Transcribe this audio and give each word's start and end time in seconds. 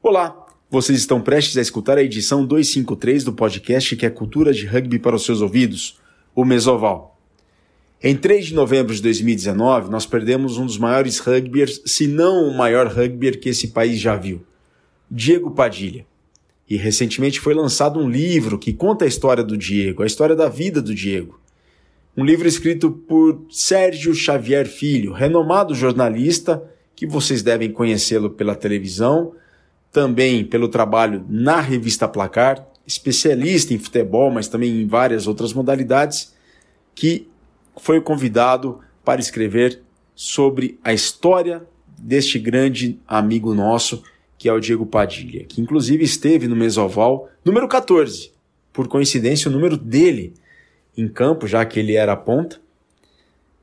Olá, 0.00 0.46
vocês 0.70 0.96
estão 0.96 1.20
prestes 1.20 1.56
a 1.56 1.60
escutar 1.60 1.98
a 1.98 2.02
edição 2.02 2.46
253 2.46 3.24
do 3.24 3.32
podcast 3.32 3.96
que 3.96 4.06
é 4.06 4.10
Cultura 4.10 4.52
de 4.52 4.64
Rugby 4.64 4.96
para 4.96 5.16
os 5.16 5.24
seus 5.24 5.40
ouvidos, 5.40 5.98
o 6.36 6.44
Mesoval. 6.44 7.18
Em 8.00 8.16
3 8.16 8.46
de 8.46 8.54
novembro 8.54 8.94
de 8.94 9.02
2019, 9.02 9.90
nós 9.90 10.06
perdemos 10.06 10.56
um 10.56 10.64
dos 10.64 10.78
maiores 10.78 11.18
rugbyers, 11.18 11.82
se 11.84 12.06
não 12.06 12.48
o 12.48 12.56
maior 12.56 12.86
rugbyer 12.86 13.40
que 13.40 13.48
esse 13.48 13.68
país 13.68 13.98
já 13.98 14.14
viu, 14.14 14.40
Diego 15.10 15.50
Padilha. 15.50 16.06
E 16.70 16.76
recentemente 16.76 17.40
foi 17.40 17.52
lançado 17.52 17.98
um 17.98 18.08
livro 18.08 18.56
que 18.56 18.72
conta 18.72 19.04
a 19.04 19.08
história 19.08 19.42
do 19.42 19.58
Diego, 19.58 20.04
a 20.04 20.06
história 20.06 20.36
da 20.36 20.48
vida 20.48 20.80
do 20.80 20.94
Diego. 20.94 21.40
Um 22.16 22.24
livro 22.24 22.46
escrito 22.46 22.92
por 22.92 23.44
Sérgio 23.50 24.14
Xavier 24.14 24.68
Filho, 24.68 25.12
renomado 25.12 25.74
jornalista, 25.74 26.62
que 26.94 27.04
vocês 27.04 27.42
devem 27.42 27.72
conhecê-lo 27.72 28.30
pela 28.30 28.54
televisão, 28.54 29.34
também 29.98 30.44
pelo 30.44 30.68
trabalho 30.68 31.26
na 31.28 31.60
revista 31.60 32.06
Placar, 32.06 32.64
especialista 32.86 33.74
em 33.74 33.80
futebol, 33.80 34.30
mas 34.30 34.46
também 34.46 34.80
em 34.80 34.86
várias 34.86 35.26
outras 35.26 35.52
modalidades, 35.52 36.32
que 36.94 37.26
foi 37.76 38.00
convidado 38.00 38.78
para 39.04 39.20
escrever 39.20 39.82
sobre 40.14 40.78
a 40.84 40.92
história 40.92 41.66
deste 41.98 42.38
grande 42.38 42.96
amigo 43.08 43.52
nosso, 43.52 44.04
que 44.38 44.48
é 44.48 44.52
o 44.52 44.60
Diego 44.60 44.86
Padilha, 44.86 45.44
que 45.46 45.60
inclusive 45.60 46.04
esteve 46.04 46.46
no 46.46 46.54
Mesoval 46.54 47.28
número 47.44 47.66
14, 47.66 48.30
por 48.72 48.86
coincidência 48.86 49.50
o 49.50 49.52
número 49.52 49.76
dele 49.76 50.32
em 50.96 51.08
campo, 51.08 51.48
já 51.48 51.64
que 51.64 51.80
ele 51.80 51.96
era 51.96 52.12
a 52.12 52.16
ponta, 52.16 52.60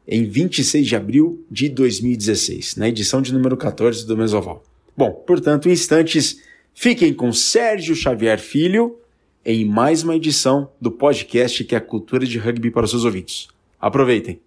em 0.06 0.26
26 0.26 0.86
de 0.86 0.98
abril 0.98 1.46
de 1.50 1.70
2016, 1.70 2.76
na 2.76 2.90
edição 2.90 3.22
de 3.22 3.34
número 3.34 3.56
14 3.56 4.06
do 4.06 4.18
Mesoval. 4.18 4.62
Bom, 4.98 5.12
portanto, 5.12 5.68
em 5.68 5.74
instantes, 5.74 6.42
fiquem 6.74 7.14
com 7.14 7.34
Sérgio 7.34 7.96
Xavier 7.96 8.40
Filho 8.40 8.98
em 9.46 9.66
mais 9.66 10.04
uma 10.04 10.16
edição 10.16 10.72
do 10.80 10.90
podcast 10.90 11.64
que 11.64 11.76
é 11.76 11.78
a 11.78 11.82
cultura 11.82 12.26
de 12.26 12.40
rugby 12.40 12.72
para 12.72 12.86
os 12.86 12.92
seus 12.92 13.04
ouvintes. 13.04 13.48
Aproveitem! 13.80 14.40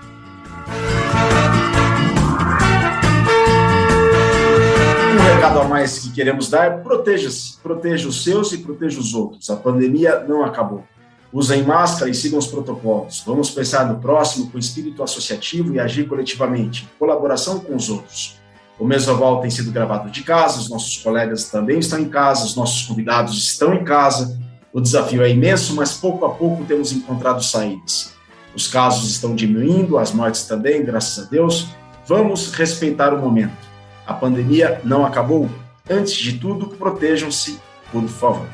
recado 5.40 5.62
a 5.62 5.64
mais 5.64 6.00
que 6.00 6.12
queremos 6.12 6.50
dar 6.50 6.66
é 6.66 6.70
proteja-se, 6.70 7.58
proteja 7.64 8.10
os 8.10 8.26
seus 8.26 8.52
e 8.52 8.58
proteja 8.58 9.00
os 9.00 9.14
outros. 9.14 9.50
A 9.50 9.56
pandemia 9.56 10.20
não 10.28 10.44
acabou. 10.44 10.84
Usem 11.32 11.64
máscara 11.64 12.12
e 12.12 12.14
sigam 12.14 12.38
os 12.38 12.48
protocolos. 12.48 13.24
Vamos 13.26 13.50
pensar 13.50 13.88
no 13.88 14.02
próximo 14.02 14.52
com 14.52 14.60
espírito 14.60 15.02
associativo 15.02 15.74
e 15.74 15.80
agir 15.80 16.10
coletivamente, 16.10 16.84
em 16.84 17.00
colaboração 17.00 17.58
com 17.62 17.74
os 17.74 17.90
outros. 17.90 18.38
O 18.78 18.86
Mesoval 18.86 19.40
tem 19.40 19.50
sido 19.50 19.72
gravado 19.72 20.10
de 20.10 20.24
casa, 20.24 20.60
os 20.60 20.70
nossos 20.70 20.98
colegas 20.98 21.46
também 21.46 21.80
estão 21.80 22.00
em 22.00 22.10
casa, 22.10 22.44
os 22.44 22.56
nossos 22.56 22.86
convidados 22.86 23.38
estão 23.38 23.74
em 23.74 23.86
casa. 23.86 24.38
O 24.74 24.82
desafio 24.82 25.24
é 25.24 25.30
imenso, 25.30 25.74
mas 25.74 25.94
pouco 25.94 26.26
a 26.26 26.32
pouco 26.32 26.66
temos 26.66 26.92
encontrado 26.92 27.42
saídas. 27.42 28.14
Os 28.54 28.68
casos 28.68 29.10
estão 29.10 29.34
diminuindo, 29.34 29.98
as 29.98 30.12
mortes 30.12 30.44
também, 30.44 30.84
graças 30.84 31.26
a 31.26 31.30
Deus. 31.30 31.70
Vamos 32.06 32.52
respeitar 32.52 33.14
o 33.14 33.20
momento. 33.20 33.69
A 34.10 34.14
pandemia 34.16 34.82
não 34.84 35.06
acabou? 35.06 35.48
Antes 35.88 36.16
de 36.16 36.40
tudo, 36.40 36.66
protejam-se, 36.70 37.60
por 37.92 38.08
favor. 38.08 38.48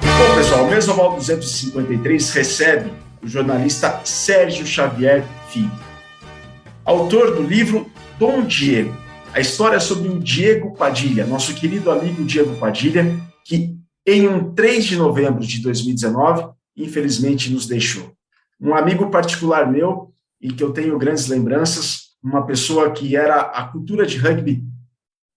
Bom, 0.00 0.34
pessoal, 0.34 0.64
o 0.64 0.70
Mesoval 0.70 1.16
253 1.16 2.30
recebe 2.30 2.90
o 3.22 3.28
jornalista 3.28 4.00
Sérgio 4.02 4.66
Xavier 4.66 5.22
Filho, 5.50 5.70
autor 6.86 7.34
do 7.34 7.42
livro 7.42 7.90
Dom 8.18 8.46
Diego, 8.46 8.96
a 9.34 9.40
história 9.40 9.78
sobre 9.78 10.08
o 10.08 10.18
Diego 10.18 10.74
Padilha, 10.74 11.26
nosso 11.26 11.52
querido 11.52 11.90
amigo 11.90 12.24
Diego 12.24 12.56
Padilha, 12.56 13.14
que 13.44 13.76
em 14.06 14.26
um 14.26 14.54
3 14.54 14.86
de 14.86 14.96
novembro 14.96 15.44
de 15.44 15.60
2019, 15.60 16.46
infelizmente 16.74 17.52
nos 17.52 17.66
deixou. 17.66 18.14
Um 18.58 18.74
amigo 18.74 19.10
particular 19.10 19.70
meu, 19.70 20.13
e 20.44 20.52
que 20.52 20.62
eu 20.62 20.74
tenho 20.74 20.98
grandes 20.98 21.26
lembranças, 21.26 22.10
uma 22.22 22.44
pessoa 22.44 22.92
que 22.92 23.16
era 23.16 23.40
a 23.40 23.66
cultura 23.66 24.04
de 24.04 24.18
rugby 24.18 24.62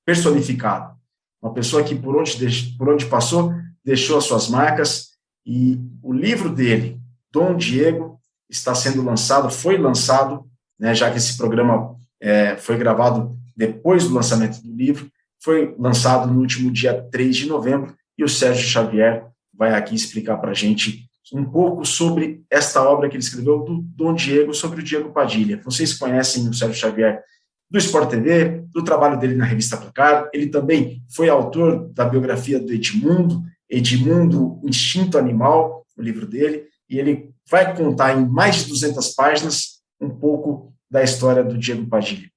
personificada, 0.06 0.98
uma 1.42 1.54
pessoa 1.54 1.82
que 1.82 1.96
por 1.96 2.18
onde, 2.18 2.76
por 2.78 2.90
onde 2.90 3.06
passou 3.06 3.54
deixou 3.86 4.18
as 4.18 4.26
suas 4.26 4.50
marcas 4.50 5.12
e 5.46 5.80
o 6.04 6.12
livro 6.12 6.50
dele, 6.50 7.00
Dom 7.32 7.56
Diego, 7.56 8.20
está 8.50 8.76
sendo 8.76 9.02
lançado, 9.02 9.50
foi 9.50 9.78
lançado, 9.78 10.46
né, 10.78 10.94
já 10.94 11.10
que 11.10 11.18
esse 11.18 11.38
programa 11.38 11.96
é, 12.22 12.58
foi 12.58 12.78
gravado 12.78 13.38
depois 13.56 14.10
do 14.10 14.14
lançamento 14.14 14.62
do 14.62 14.76
livro, 14.76 15.10
foi 15.42 15.74
lançado 15.80 16.30
no 16.30 16.42
último 16.42 16.70
dia 16.70 17.02
3 17.10 17.34
de 17.34 17.48
novembro 17.48 17.96
e 18.18 18.26
o 18.26 18.30
Sérgio 18.30 18.68
Xavier 18.68 19.26
vai 19.54 19.74
aqui 19.74 19.96
explicar 19.96 20.36
para 20.36 20.52
a 20.52 20.54
gente 20.54 21.07
um 21.34 21.46
pouco 21.46 21.86
sobre 21.86 22.44
esta 22.50 22.82
obra 22.82 23.10
que 23.10 23.16
ele 23.16 23.24
escreveu 23.24 23.60
do 23.60 23.82
Dom 23.82 24.14
Diego, 24.14 24.54
sobre 24.54 24.82
o 24.82 24.84
Diego 24.84 25.12
Padilha. 25.12 25.62
Vocês 25.64 25.94
conhecem 25.94 26.48
o 26.48 26.54
Sérgio 26.54 26.80
Xavier 26.80 27.24
do 27.70 27.78
Sport 27.78 28.10
TV, 28.10 28.64
do 28.72 28.84
trabalho 28.84 29.20
dele 29.20 29.36
na 29.36 29.46
revista 29.46 29.78
Placar. 29.78 30.30
Ele 30.34 30.48
também 30.48 31.04
foi 31.10 31.30
autor 31.30 31.90
da 31.90 32.06
biografia 32.06 32.60
do 32.60 32.74
Edmundo, 32.74 33.44
Edmundo, 33.70 34.62
Instinto 34.64 35.18
Animal, 35.18 35.86
o 35.98 36.02
livro 36.02 36.26
dele, 36.26 36.66
e 36.90 36.98
ele 36.98 37.32
vai 37.50 37.76
contar 37.76 38.18
em 38.18 38.26
mais 38.26 38.58
de 38.58 38.70
200 38.70 39.10
páginas 39.14 39.82
um 40.00 40.10
pouco 40.10 40.74
da 40.90 41.04
história 41.04 41.44
do 41.44 41.58
Diego 41.58 41.86
Padilha. 41.88 42.30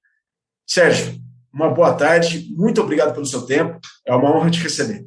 Sérgio, 0.67 1.21
uma 1.53 1.69
boa 1.69 1.93
tarde, 1.93 2.53
muito 2.55 2.81
obrigado 2.81 3.13
pelo 3.13 3.25
seu 3.25 3.43
tempo, 3.43 3.79
é 4.05 4.13
uma 4.13 4.35
honra 4.35 4.49
te 4.49 4.61
receber. 4.61 5.05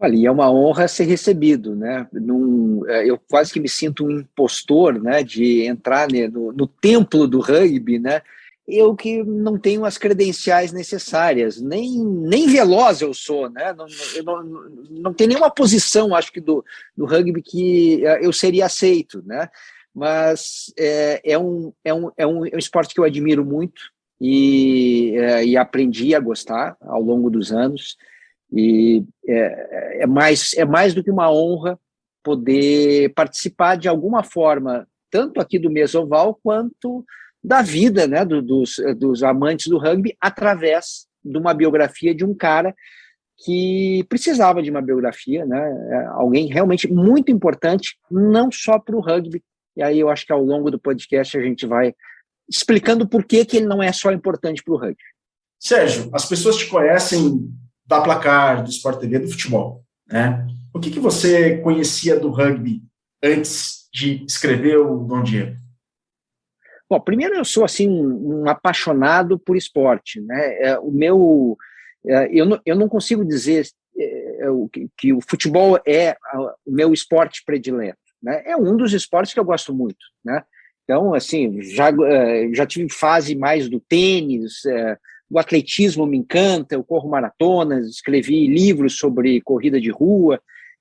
Olha, 0.00 0.28
é 0.28 0.30
uma 0.30 0.50
honra 0.50 0.86
ser 0.86 1.04
recebido, 1.04 1.74
né? 1.74 2.06
Num, 2.12 2.86
é, 2.86 3.10
eu 3.10 3.18
quase 3.18 3.52
que 3.52 3.58
me 3.58 3.68
sinto 3.68 4.06
um 4.06 4.20
impostor, 4.20 5.02
né? 5.02 5.22
De 5.22 5.62
entrar 5.66 6.10
né, 6.10 6.28
no, 6.28 6.52
no 6.52 6.66
templo 6.66 7.26
do 7.26 7.40
rugby, 7.40 7.98
né? 7.98 8.22
eu 8.68 8.94
que 8.94 9.24
não 9.24 9.58
tenho 9.58 9.86
as 9.86 9.96
credenciais 9.96 10.72
necessárias, 10.72 11.58
nem, 11.58 12.04
nem 12.04 12.46
veloz 12.46 13.00
eu 13.00 13.14
sou, 13.14 13.48
né? 13.48 13.72
Não, 13.72 13.86
eu 14.14 14.22
não, 14.22 14.42
não 14.90 15.14
tenho 15.14 15.28
nenhuma 15.28 15.50
posição, 15.50 16.14
acho 16.14 16.30
que, 16.30 16.40
do, 16.40 16.62
do 16.94 17.06
rugby 17.06 17.40
que 17.40 18.04
eh, 18.04 18.20
eu 18.22 18.30
seria 18.30 18.66
aceito, 18.66 19.22
né? 19.24 19.48
Mas 19.94 20.70
é, 20.78 21.20
é, 21.24 21.38
um, 21.38 21.72
é, 21.82 21.94
um, 21.94 22.10
é, 22.14 22.26
um, 22.26 22.46
é 22.46 22.54
um 22.54 22.58
esporte 22.58 22.94
que 22.94 23.00
eu 23.00 23.04
admiro 23.04 23.42
muito 23.42 23.80
e, 24.20 25.14
é, 25.16 25.46
e 25.46 25.56
aprendi 25.56 26.14
a 26.14 26.20
gostar 26.20 26.76
ao 26.82 27.00
longo 27.00 27.30
dos 27.30 27.50
anos. 27.50 27.96
E 28.52 29.04
é, 29.26 30.02
é, 30.02 30.06
mais, 30.06 30.52
é 30.54 30.64
mais 30.64 30.94
do 30.94 31.02
que 31.02 31.10
uma 31.10 31.30
honra 31.30 31.78
poder 32.22 33.12
participar 33.14 33.76
de 33.76 33.88
alguma 33.88 34.22
forma, 34.22 34.86
tanto 35.10 35.40
aqui 35.40 35.58
do 35.58 35.70
Mesoval 35.70 36.38
quanto 36.42 37.04
da 37.42 37.62
vida 37.62 38.06
né, 38.06 38.24
do, 38.24 38.42
dos, 38.42 38.76
dos 38.96 39.22
amantes 39.22 39.68
do 39.68 39.78
rugby 39.78 40.16
através 40.20 41.06
de 41.24 41.38
uma 41.38 41.54
biografia 41.54 42.14
de 42.14 42.24
um 42.24 42.34
cara 42.34 42.74
que 43.44 44.04
precisava 44.08 44.62
de 44.62 44.70
uma 44.70 44.82
biografia, 44.82 45.46
né? 45.46 46.06
Alguém 46.14 46.46
realmente 46.48 46.92
muito 46.92 47.30
importante, 47.30 47.96
não 48.10 48.50
só 48.50 48.78
para 48.80 48.96
o 48.96 49.00
rugby. 49.00 49.42
E 49.76 49.82
aí 49.82 50.00
eu 50.00 50.08
acho 50.08 50.26
que 50.26 50.32
ao 50.32 50.42
longo 50.42 50.72
do 50.72 50.78
podcast 50.78 51.38
a 51.38 51.40
gente 51.40 51.64
vai 51.64 51.94
explicando 52.48 53.06
por 53.06 53.24
que, 53.24 53.44
que 53.44 53.58
ele 53.58 53.66
não 53.66 53.80
é 53.80 53.92
só 53.92 54.10
importante 54.10 54.62
para 54.64 54.74
o 54.74 54.76
rugby. 54.76 54.96
Sérgio, 55.60 56.10
as 56.12 56.28
pessoas 56.28 56.56
te 56.56 56.66
conhecem 56.66 57.48
da 57.88 58.02
placar, 58.02 58.62
do 58.62 58.68
Sport 58.68 59.00
TV, 59.00 59.18
do 59.18 59.30
futebol, 59.30 59.82
né? 60.06 60.46
O 60.74 60.78
que, 60.78 60.90
que 60.90 61.00
você 61.00 61.56
conhecia 61.58 62.20
do 62.20 62.30
rugby 62.30 62.82
antes 63.24 63.88
de 63.92 64.24
escrever 64.26 64.76
o 64.76 64.98
Dom 64.98 65.22
Diego? 65.22 65.56
Bom, 66.88 67.00
primeiro 67.00 67.34
eu 67.34 67.44
sou 67.44 67.64
assim 67.64 67.88
um 67.88 68.48
apaixonado 68.48 69.38
por 69.38 69.56
esporte, 69.56 70.20
né? 70.20 70.62
É, 70.62 70.78
o 70.78 70.90
meu, 70.90 71.56
é, 72.06 72.28
eu, 72.30 72.44
não, 72.44 72.60
eu 72.64 72.76
não 72.76 72.88
consigo 72.88 73.24
dizer 73.24 73.66
é, 73.98 74.46
que, 74.96 75.12
o 75.12 75.20
futebol 75.20 75.78
é 75.86 76.16
o 76.66 76.70
meu 76.70 76.92
esporte 76.92 77.42
predileto, 77.44 77.98
né? 78.22 78.42
É 78.44 78.56
um 78.56 78.76
dos 78.76 78.92
esportes 78.92 79.32
que 79.32 79.40
eu 79.40 79.44
gosto 79.44 79.74
muito, 79.74 79.98
né? 80.22 80.42
Então, 80.84 81.12
assim, 81.12 81.60
já 81.60 81.90
já 82.54 82.64
tive 82.64 82.90
fase 82.90 83.36
mais 83.36 83.68
do 83.68 83.78
tênis, 83.78 84.62
o 85.30 85.38
atletismo 85.38 86.06
me 86.06 86.16
encanta, 86.16 86.74
eu 86.74 86.84
corro 86.84 87.08
maratonas, 87.08 87.88
escrevi 87.88 88.46
livros 88.46 88.96
sobre 88.96 89.40
corrida 89.42 89.80
de 89.80 89.90
rua 89.90 90.40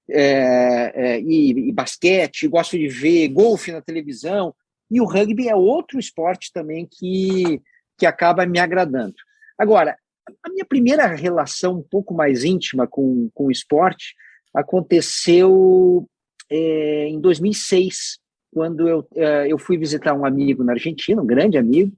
e, 0.10 1.54
e 1.68 1.72
basquete, 1.72 2.48
gosto 2.48 2.78
de 2.78 2.88
ver 2.88 3.28
golfe 3.28 3.72
na 3.72 3.82
televisão. 3.82 4.54
E 4.90 5.02
o 5.02 5.06
rugby 5.06 5.50
é 5.50 5.56
outro 5.56 6.00
esporte 6.00 6.52
também 6.54 6.88
que, 6.90 7.62
que 7.98 8.06
acaba 8.06 8.46
me 8.46 8.58
agradando. 8.58 9.16
Agora, 9.58 9.98
a 10.44 10.50
minha 10.50 10.66
primeira 10.66 11.06
relação 11.08 11.80
um 11.80 11.84
pouco 11.84 12.14
mais 12.14 12.44
íntima 12.44 12.88
com, 12.88 13.30
com 13.34 13.48
o 13.48 13.52
esporte 13.52 14.16
aconteceu 14.54 16.08
é, 16.50 17.08
em 17.08 17.20
2006, 17.20 18.20
quando 18.54 18.88
eu, 18.88 19.08
é, 19.16 19.52
eu 19.52 19.58
fui 19.58 19.78
visitar 19.78 20.14
um 20.14 20.26
amigo 20.26 20.64
na 20.64 20.74
Argentina, 20.74 21.22
um 21.22 21.26
grande 21.26 21.58
amigo, 21.58 21.92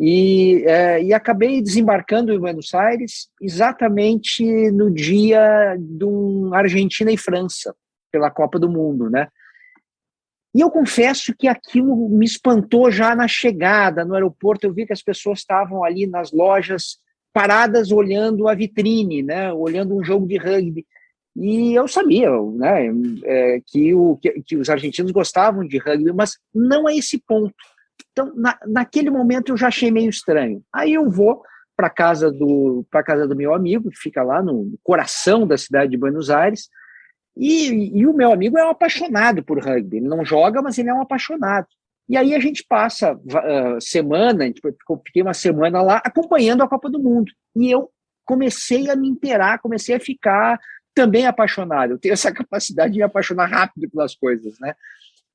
e, 0.00 0.64
é, 0.64 1.02
e 1.02 1.12
acabei 1.12 1.60
desembarcando 1.60 2.32
em 2.32 2.38
Buenos 2.38 2.72
Aires 2.72 3.28
exatamente 3.42 4.44
no 4.70 4.94
dia 4.94 5.76
do 5.76 6.50
Argentina 6.54 7.10
e 7.10 7.16
França, 7.16 7.74
pela 8.12 8.30
Copa 8.30 8.60
do 8.60 8.70
Mundo, 8.70 9.10
né? 9.10 9.26
E 10.54 10.60
eu 10.60 10.70
confesso 10.70 11.34
que 11.36 11.48
aquilo 11.48 12.08
me 12.08 12.24
espantou 12.24 12.90
já 12.90 13.14
na 13.14 13.26
chegada 13.26 14.04
no 14.04 14.14
aeroporto. 14.14 14.66
Eu 14.66 14.72
vi 14.72 14.86
que 14.86 14.92
as 14.92 15.02
pessoas 15.02 15.40
estavam 15.40 15.84
ali 15.84 16.06
nas 16.06 16.32
lojas 16.32 16.98
paradas 17.32 17.92
olhando 17.92 18.48
a 18.48 18.54
vitrine, 18.54 19.22
né, 19.22 19.52
olhando 19.52 19.96
um 19.96 20.02
jogo 20.02 20.26
de 20.26 20.38
rugby. 20.38 20.86
E 21.36 21.74
eu 21.74 21.86
sabia 21.86 22.30
né, 22.54 22.86
é, 23.24 23.60
que, 23.66 23.94
o, 23.94 24.16
que, 24.16 24.42
que, 24.42 24.56
os 24.56 24.70
argentinos 24.70 25.12
gostavam 25.12 25.66
de 25.66 25.78
rugby, 25.78 26.12
mas 26.12 26.38
não 26.54 26.88
é 26.88 26.96
esse 26.96 27.18
ponto. 27.18 27.54
Então, 28.12 28.32
na, 28.34 28.58
naquele 28.66 29.10
momento, 29.10 29.52
eu 29.52 29.56
já 29.56 29.68
achei 29.68 29.90
meio 29.90 30.10
estranho. 30.10 30.62
Aí 30.74 30.94
eu 30.94 31.08
vou 31.10 31.42
para 31.76 31.88
casa 31.88 32.30
do 32.32 32.84
para 32.90 33.04
casa 33.04 33.26
do 33.26 33.36
meu 33.36 33.54
amigo, 33.54 33.90
que 33.90 33.98
fica 33.98 34.22
lá 34.22 34.42
no 34.42 34.76
coração 34.82 35.46
da 35.46 35.56
cidade 35.56 35.92
de 35.92 35.96
Buenos 35.96 36.28
Aires, 36.28 36.68
e, 37.36 38.00
e, 38.00 38.04
o 38.04 38.12
meu 38.12 38.32
amigo 38.32 38.58
é 38.58 38.66
um 38.66 38.70
apaixonado 38.70 39.44
por 39.44 39.62
rugby. 39.62 39.98
Ele 39.98 40.08
não 40.08 40.24
joga, 40.24 40.60
mas 40.60 40.76
ele 40.76 40.88
é 40.88 40.94
um 40.94 41.00
apaixonado. 41.00 41.68
E 42.08 42.16
aí 42.16 42.34
a 42.34 42.40
gente 42.40 42.64
passa 42.68 43.14
uh, 43.14 43.80
semana, 43.80 44.46
gente 44.46 44.60
fiquei 45.06 45.22
uma 45.22 45.34
semana 45.34 45.80
lá 45.80 46.02
acompanhando 46.04 46.62
a 46.62 46.68
Copa 46.68 46.90
do 46.90 46.98
Mundo. 46.98 47.30
E 47.54 47.70
eu 47.70 47.90
comecei 48.24 48.90
a 48.90 48.96
me 48.96 49.08
inteirar, 49.08 49.60
comecei 49.60 49.94
a 49.94 50.00
ficar 50.00 50.58
também 50.92 51.26
apaixonado. 51.26 51.92
Eu 51.92 51.98
tenho 51.98 52.14
essa 52.14 52.32
capacidade 52.34 52.92
de 52.92 52.98
me 52.98 53.04
apaixonar 53.04 53.46
rápido 53.46 53.88
pelas 53.88 54.16
coisas, 54.16 54.58
né? 54.58 54.74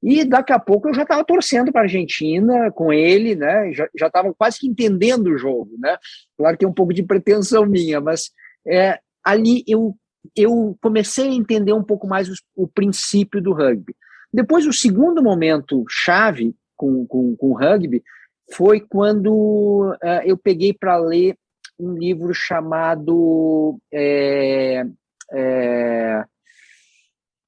E 0.03 0.25
daqui 0.25 0.51
a 0.51 0.59
pouco 0.59 0.89
eu 0.89 0.93
já 0.93 1.03
estava 1.03 1.23
torcendo 1.23 1.71
para 1.71 1.81
a 1.81 1.83
Argentina 1.85 2.69
com 2.71 2.91
ele, 2.91 3.35
né? 3.35 3.71
Já 3.71 4.07
estava 4.07 4.33
quase 4.33 4.59
que 4.59 4.67
entendendo 4.67 5.27
o 5.27 5.37
jogo, 5.37 5.71
né? 5.79 5.97
Claro 6.37 6.57
que 6.57 6.65
é 6.65 6.67
um 6.67 6.73
pouco 6.73 6.93
de 6.93 7.03
pretensão 7.03 7.65
minha, 7.65 8.01
mas 8.01 8.29
é, 8.67 8.99
ali 9.23 9.63
eu 9.65 9.95
eu 10.35 10.77
comecei 10.81 11.29
a 11.29 11.33
entender 11.33 11.73
um 11.73 11.83
pouco 11.83 12.07
mais 12.07 12.29
o, 12.29 12.33
o 12.55 12.67
princípio 12.67 13.41
do 13.41 13.53
rugby. 13.53 13.93
Depois, 14.33 14.65
o 14.65 14.73
segundo 14.73 15.21
momento 15.21 15.83
chave 15.89 16.55
com, 16.75 17.05
com, 17.05 17.35
com 17.35 17.51
o 17.51 17.57
rugby 17.57 18.01
foi 18.53 18.79
quando 18.79 19.91
uh, 20.03 20.21
eu 20.25 20.37
peguei 20.37 20.73
para 20.73 20.97
ler 20.97 21.37
um 21.79 21.93
livro 21.93 22.33
chamado. 22.33 23.77
É, 23.91 24.83
é, 25.31 26.25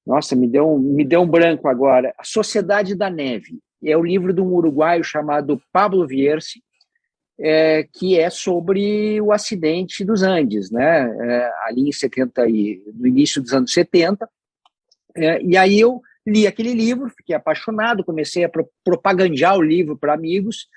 nossa, 0.05 0.35
me 0.35 0.47
deu, 0.47 0.69
um, 0.69 0.79
me 0.79 1.03
deu 1.03 1.21
um 1.21 1.27
branco 1.27 1.67
agora. 1.67 2.13
A 2.17 2.23
Sociedade 2.23 2.95
da 2.95 3.09
Neve. 3.09 3.59
É 3.83 3.95
o 3.97 4.03
livro 4.03 4.33
de 4.33 4.41
um 4.41 4.53
uruguaio 4.53 5.03
chamado 5.03 5.61
Pablo 5.71 6.07
Vierce, 6.07 6.61
é, 7.39 7.87
que 7.91 8.17
é 8.17 8.29
sobre 8.29 9.19
o 9.21 9.31
acidente 9.31 10.05
dos 10.05 10.23
Andes, 10.23 10.71
né? 10.71 11.09
É, 11.21 11.51
ali 11.67 11.89
em 11.89 11.91
70 11.91 12.47
e 12.47 12.81
no 12.93 13.05
início 13.07 13.41
dos 13.41 13.53
anos 13.53 13.73
70. 13.73 14.27
É, 15.15 15.41
e 15.41 15.57
aí 15.57 15.79
eu 15.79 16.01
li 16.25 16.47
aquele 16.47 16.73
livro, 16.73 17.09
fiquei 17.09 17.35
apaixonado, 17.35 18.03
comecei 18.03 18.43
a 18.43 18.49
pro, 18.49 18.67
propagandear 18.83 19.57
o 19.57 19.61
livro 19.61 19.97
para 19.97 20.13
amigos. 20.13 20.67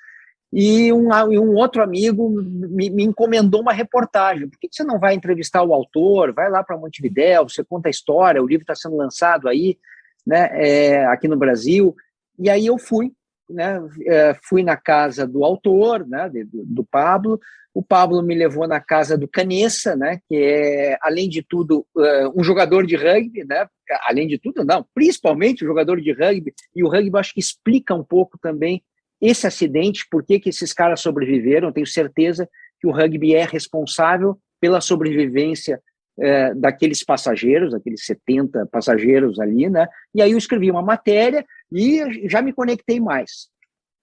E 0.52 0.90
um, 0.92 1.08
um, 1.10 1.54
outro 1.56 1.82
amigo 1.82 2.30
me, 2.30 2.88
me, 2.88 3.04
encomendou 3.04 3.60
uma 3.60 3.72
reportagem. 3.72 4.48
Por 4.48 4.58
que 4.58 4.68
você 4.70 4.82
não 4.82 4.98
vai 4.98 5.14
entrevistar 5.14 5.62
o 5.62 5.74
autor? 5.74 6.32
Vai 6.32 6.50
lá 6.50 6.62
para 6.62 6.76
Montevidéu, 6.76 7.48
você 7.48 7.62
conta 7.62 7.88
a 7.88 7.90
história, 7.90 8.42
o 8.42 8.46
livro 8.46 8.62
está 8.62 8.74
sendo 8.74 8.96
lançado 8.96 9.46
aí, 9.46 9.78
né, 10.26 10.48
é, 10.52 11.06
aqui 11.06 11.28
no 11.28 11.36
Brasil. 11.36 11.94
E 12.38 12.48
aí 12.48 12.64
eu 12.64 12.78
fui, 12.78 13.12
né, 13.48 13.78
é, 14.06 14.34
fui 14.42 14.62
na 14.62 14.76
casa 14.76 15.26
do 15.26 15.44
autor, 15.44 16.06
né, 16.06 16.30
do, 16.30 16.64
do, 16.64 16.84
Pablo. 16.84 17.38
O 17.74 17.82
Pablo 17.82 18.22
me 18.22 18.34
levou 18.34 18.66
na 18.66 18.80
casa 18.80 19.18
do 19.18 19.28
Canessa, 19.28 19.94
né, 19.96 20.18
que 20.26 20.34
é, 20.34 20.96
além 21.02 21.28
de 21.28 21.42
tudo, 21.42 21.86
é, 21.98 22.28
um 22.28 22.42
jogador 22.42 22.86
de 22.86 22.96
rugby, 22.96 23.44
né, 23.44 23.68
além 24.08 24.26
de 24.26 24.38
tudo, 24.38 24.64
não, 24.64 24.86
principalmente 24.94 25.62
um 25.62 25.68
jogador 25.68 26.00
de 26.00 26.10
rugby, 26.10 26.54
e 26.74 26.82
o 26.82 26.88
rugby 26.88 27.18
acho 27.18 27.34
que 27.34 27.40
explica 27.40 27.94
um 27.94 28.04
pouco 28.04 28.38
também 28.38 28.82
esse 29.20 29.46
acidente, 29.46 30.06
por 30.10 30.24
que, 30.24 30.38
que 30.38 30.48
esses 30.48 30.72
caras 30.72 31.00
sobreviveram. 31.00 31.72
Tenho 31.72 31.86
certeza 31.86 32.48
que 32.80 32.86
o 32.86 32.92
rugby 32.92 33.34
é 33.34 33.44
responsável 33.44 34.38
pela 34.60 34.80
sobrevivência 34.80 35.80
é, 36.20 36.54
daqueles 36.54 37.04
passageiros, 37.04 37.74
aqueles 37.74 38.04
70 38.04 38.66
passageiros 38.66 39.38
ali, 39.38 39.68
né? 39.68 39.86
E 40.14 40.20
aí 40.20 40.32
eu 40.32 40.38
escrevi 40.38 40.70
uma 40.70 40.82
matéria 40.82 41.44
e 41.70 42.28
já 42.28 42.42
me 42.42 42.52
conectei 42.52 42.98
mais. 43.00 43.48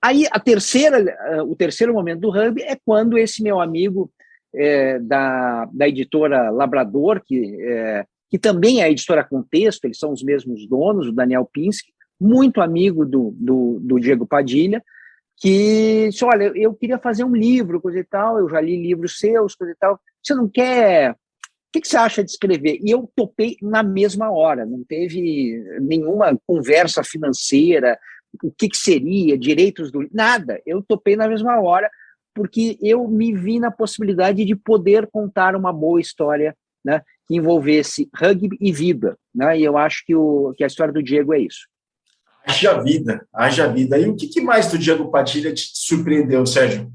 Aí 0.02 0.26
a 0.32 0.40
terceira, 0.40 1.04
o 1.46 1.56
terceiro 1.56 1.94
momento 1.94 2.22
do 2.22 2.30
rugby 2.30 2.62
é 2.62 2.78
quando 2.86 3.18
esse 3.18 3.42
meu 3.42 3.60
amigo 3.60 4.12
é, 4.54 5.00
da, 5.00 5.68
da 5.74 5.88
editora 5.88 6.50
Labrador, 6.52 7.22
que, 7.26 7.58
é, 7.62 8.06
que 8.30 8.38
também 8.38 8.82
é 8.82 8.86
a 8.86 8.90
editora 8.90 9.24
Contexto, 9.24 9.86
eles 9.86 9.98
são 9.98 10.12
os 10.12 10.24
mesmos 10.24 10.68
donos, 10.68 11.08
o 11.08 11.12
Daniel 11.12 11.50
Pinsky, 11.52 11.92
muito 12.20 12.62
amigo 12.62 13.06
do, 13.06 13.36
do, 13.38 13.80
do 13.82 14.00
Diego 14.00 14.26
Padilha, 14.26 14.82
que 15.38 16.10
disse, 16.10 16.24
olha, 16.24 16.52
eu 16.56 16.74
queria 16.74 16.98
fazer 16.98 17.24
um 17.24 17.36
livro, 17.36 17.82
coisa 17.82 18.00
e 18.00 18.04
tal, 18.04 18.40
eu 18.40 18.50
já 18.50 18.62
li 18.62 18.82
livros 18.82 19.20
seus, 19.20 19.56
coisa 19.56 19.74
e 19.74 19.76
tal, 19.76 20.00
você 20.24 20.34
não 20.34 20.48
quer 20.50 21.16
que, 21.76 21.82
que 21.82 21.88
você 21.90 21.98
acha 21.98 22.24
de 22.24 22.32
escrever? 22.32 22.80
E 22.82 22.90
eu 22.90 23.10
topei 23.16 23.58
na 23.62 23.84
mesma 23.84 24.32
hora, 24.32 24.66
não 24.66 24.84
teve 24.84 25.62
nenhuma 25.82 26.38
conversa 26.48 27.04
financeira, 27.04 28.00
o 28.42 28.52
que, 28.52 28.70
que 28.70 28.78
seria, 28.78 29.38
direitos 29.38 29.92
do. 29.92 30.08
Nada, 30.12 30.62
eu 30.66 30.82
topei 30.82 31.16
na 31.18 31.28
mesma 31.28 31.60
hora, 31.60 31.90
porque 32.34 32.78
eu 32.82 33.08
me 33.08 33.34
vi 33.34 33.60
na 33.60 33.72
possibilidade 33.72 34.46
de 34.46 34.56
poder 34.56 35.08
contar 35.08 35.56
uma 35.56 35.74
boa 35.74 36.00
história 36.00 36.56
né, 36.84 37.02
que 37.28 37.36
envolvesse 37.36 38.10
rugby 38.16 38.58
e 38.62 38.72
vida. 38.72 39.18
Né, 39.34 39.60
e 39.60 39.64
eu 39.64 39.78
acho 39.78 40.04
que, 40.06 40.16
o, 40.16 40.54
que 40.56 40.64
a 40.64 40.68
história 40.68 40.94
do 40.94 41.04
Diego 41.04 41.34
é 41.34 41.40
isso. 41.40 41.68
Haja 42.48 42.82
vida, 42.82 43.28
haja 43.34 43.68
vida. 43.68 43.98
E 43.98 44.08
o 44.08 44.16
que, 44.16 44.40
mais 44.42 44.72
do 44.72 44.78
Diego 44.78 45.10
Padilha 45.10 45.54
te 45.54 45.72
surpreendeu, 45.74 46.46
Sérgio? 46.46 46.92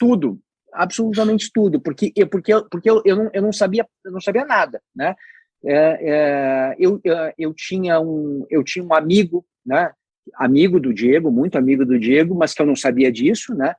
tudo, 0.00 0.40
absolutamente 0.72 1.50
tudo, 1.52 1.78
porque 1.78 2.10
porque 2.30 2.52
porque 2.70 2.90
eu, 2.90 3.02
eu, 3.04 3.16
não, 3.16 3.30
eu 3.34 3.42
não 3.42 3.52
sabia 3.52 3.86
eu 4.02 4.10
não 4.10 4.20
sabia 4.20 4.46
nada, 4.46 4.80
né? 4.96 5.14
É, 5.62 5.74
é, 5.74 6.76
eu, 6.78 6.98
eu 7.36 7.52
tinha 7.52 8.00
um 8.00 8.46
eu 8.48 8.64
tinha 8.64 8.82
um 8.82 8.94
amigo, 8.94 9.44
né? 9.64 9.92
Amigo 10.36 10.80
do 10.80 10.94
Diego, 10.94 11.30
muito 11.30 11.58
amigo 11.58 11.84
do 11.84 11.98
Diego, 11.98 12.34
mas 12.34 12.54
que 12.54 12.62
eu 12.62 12.66
não 12.66 12.74
sabia 12.74 13.12
disso, 13.12 13.54
né? 13.54 13.74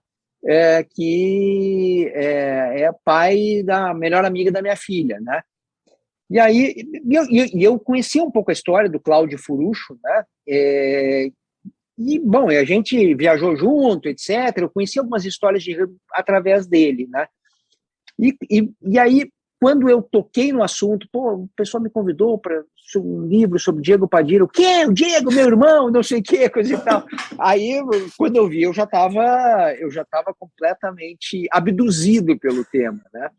É, 0.46 0.84
que 0.84 2.12
é, 2.13 2.84
é 2.84 2.91
pai 3.03 3.63
da 3.63 3.93
melhor 3.96 4.24
amiga 4.24 4.51
da 4.51 4.62
minha 4.62 4.75
filha, 4.75 5.20
né? 5.22 5.41
E 6.31 6.39
aí 6.39 6.73
eu, 7.11 7.23
eu 7.53 7.77
conhecia 7.77 8.23
um 8.23 8.31
pouco 8.31 8.51
a 8.51 8.53
história 8.53 8.89
do 8.89 9.01
Cláudio 9.01 9.38
Furucho, 9.38 10.00
né? 10.01 10.23
É, 10.47 11.27
e, 11.97 12.19
bom, 12.19 12.47
a 12.47 12.63
gente 12.63 13.13
viajou 13.15 13.53
junto, 13.57 14.07
etc. 14.07 14.29
Eu 14.55 14.69
conheci 14.69 14.97
algumas 14.97 15.25
histórias 15.25 15.61
de 15.61 15.75
através 16.13 16.65
dele, 16.65 17.05
né? 17.11 17.27
E, 18.17 18.33
e, 18.50 18.71
e 18.81 18.97
aí, 18.97 19.29
quando 19.61 19.89
eu 19.89 20.01
toquei 20.01 20.53
no 20.53 20.63
assunto, 20.63 21.05
pô, 21.11 21.33
o 21.33 21.50
pessoal 21.53 21.83
me 21.83 21.89
convidou 21.89 22.38
para 22.38 22.63
um 22.95 23.27
livro 23.27 23.59
sobre 23.59 23.81
Diego 23.81 24.07
Padilha. 24.07 24.45
O 24.45 24.47
quê? 24.47 24.85
O 24.88 24.93
Diego, 24.93 25.33
meu 25.33 25.47
irmão, 25.47 25.91
não 25.91 26.01
sei 26.01 26.19
o 26.19 26.23
quê, 26.23 26.50
coisa 26.50 26.75
e 26.75 26.77
tal. 26.77 27.05
Aí, 27.38 27.77
quando 28.17 28.38
eu 28.38 28.47
vi, 28.47 28.61
eu 28.61 28.73
já 28.73 28.85
estava 28.85 29.75
eu 29.77 29.91
já 29.91 30.03
estava 30.03 30.33
completamente 30.33 31.45
abduzido 31.51 32.39
pelo 32.39 32.63
tema, 32.63 33.01
né? 33.13 33.29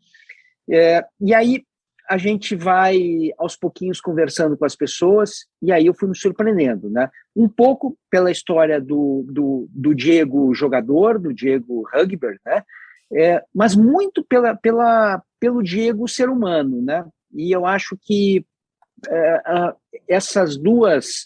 É, 0.69 1.03
e 1.19 1.33
aí, 1.33 1.63
a 2.09 2.17
gente 2.17 2.55
vai 2.55 3.31
aos 3.37 3.55
pouquinhos 3.55 4.01
conversando 4.01 4.57
com 4.57 4.65
as 4.65 4.75
pessoas 4.75 5.45
e 5.61 5.71
aí 5.71 5.85
eu 5.85 5.93
fui 5.93 6.09
me 6.09 6.17
surpreendendo, 6.17 6.89
né? 6.89 7.09
Um 7.35 7.47
pouco 7.47 7.97
pela 8.09 8.31
história 8.31 8.79
do, 8.79 9.25
do, 9.29 9.67
do 9.69 9.95
Diego 9.95 10.53
jogador, 10.53 11.17
do 11.17 11.33
Diego 11.33 11.87
Rugber, 11.93 12.39
né? 12.45 12.63
É, 13.11 13.43
mas 13.53 13.75
muito 13.75 14.23
pela, 14.23 14.55
pela, 14.55 15.21
pelo 15.39 15.61
Diego 15.61 16.07
ser 16.07 16.29
humano, 16.29 16.81
né? 16.81 17.05
E 17.33 17.51
eu 17.55 17.65
acho 17.65 17.97
que 18.01 18.45
é, 19.07 19.41
essas 20.07 20.57
duas, 20.57 21.25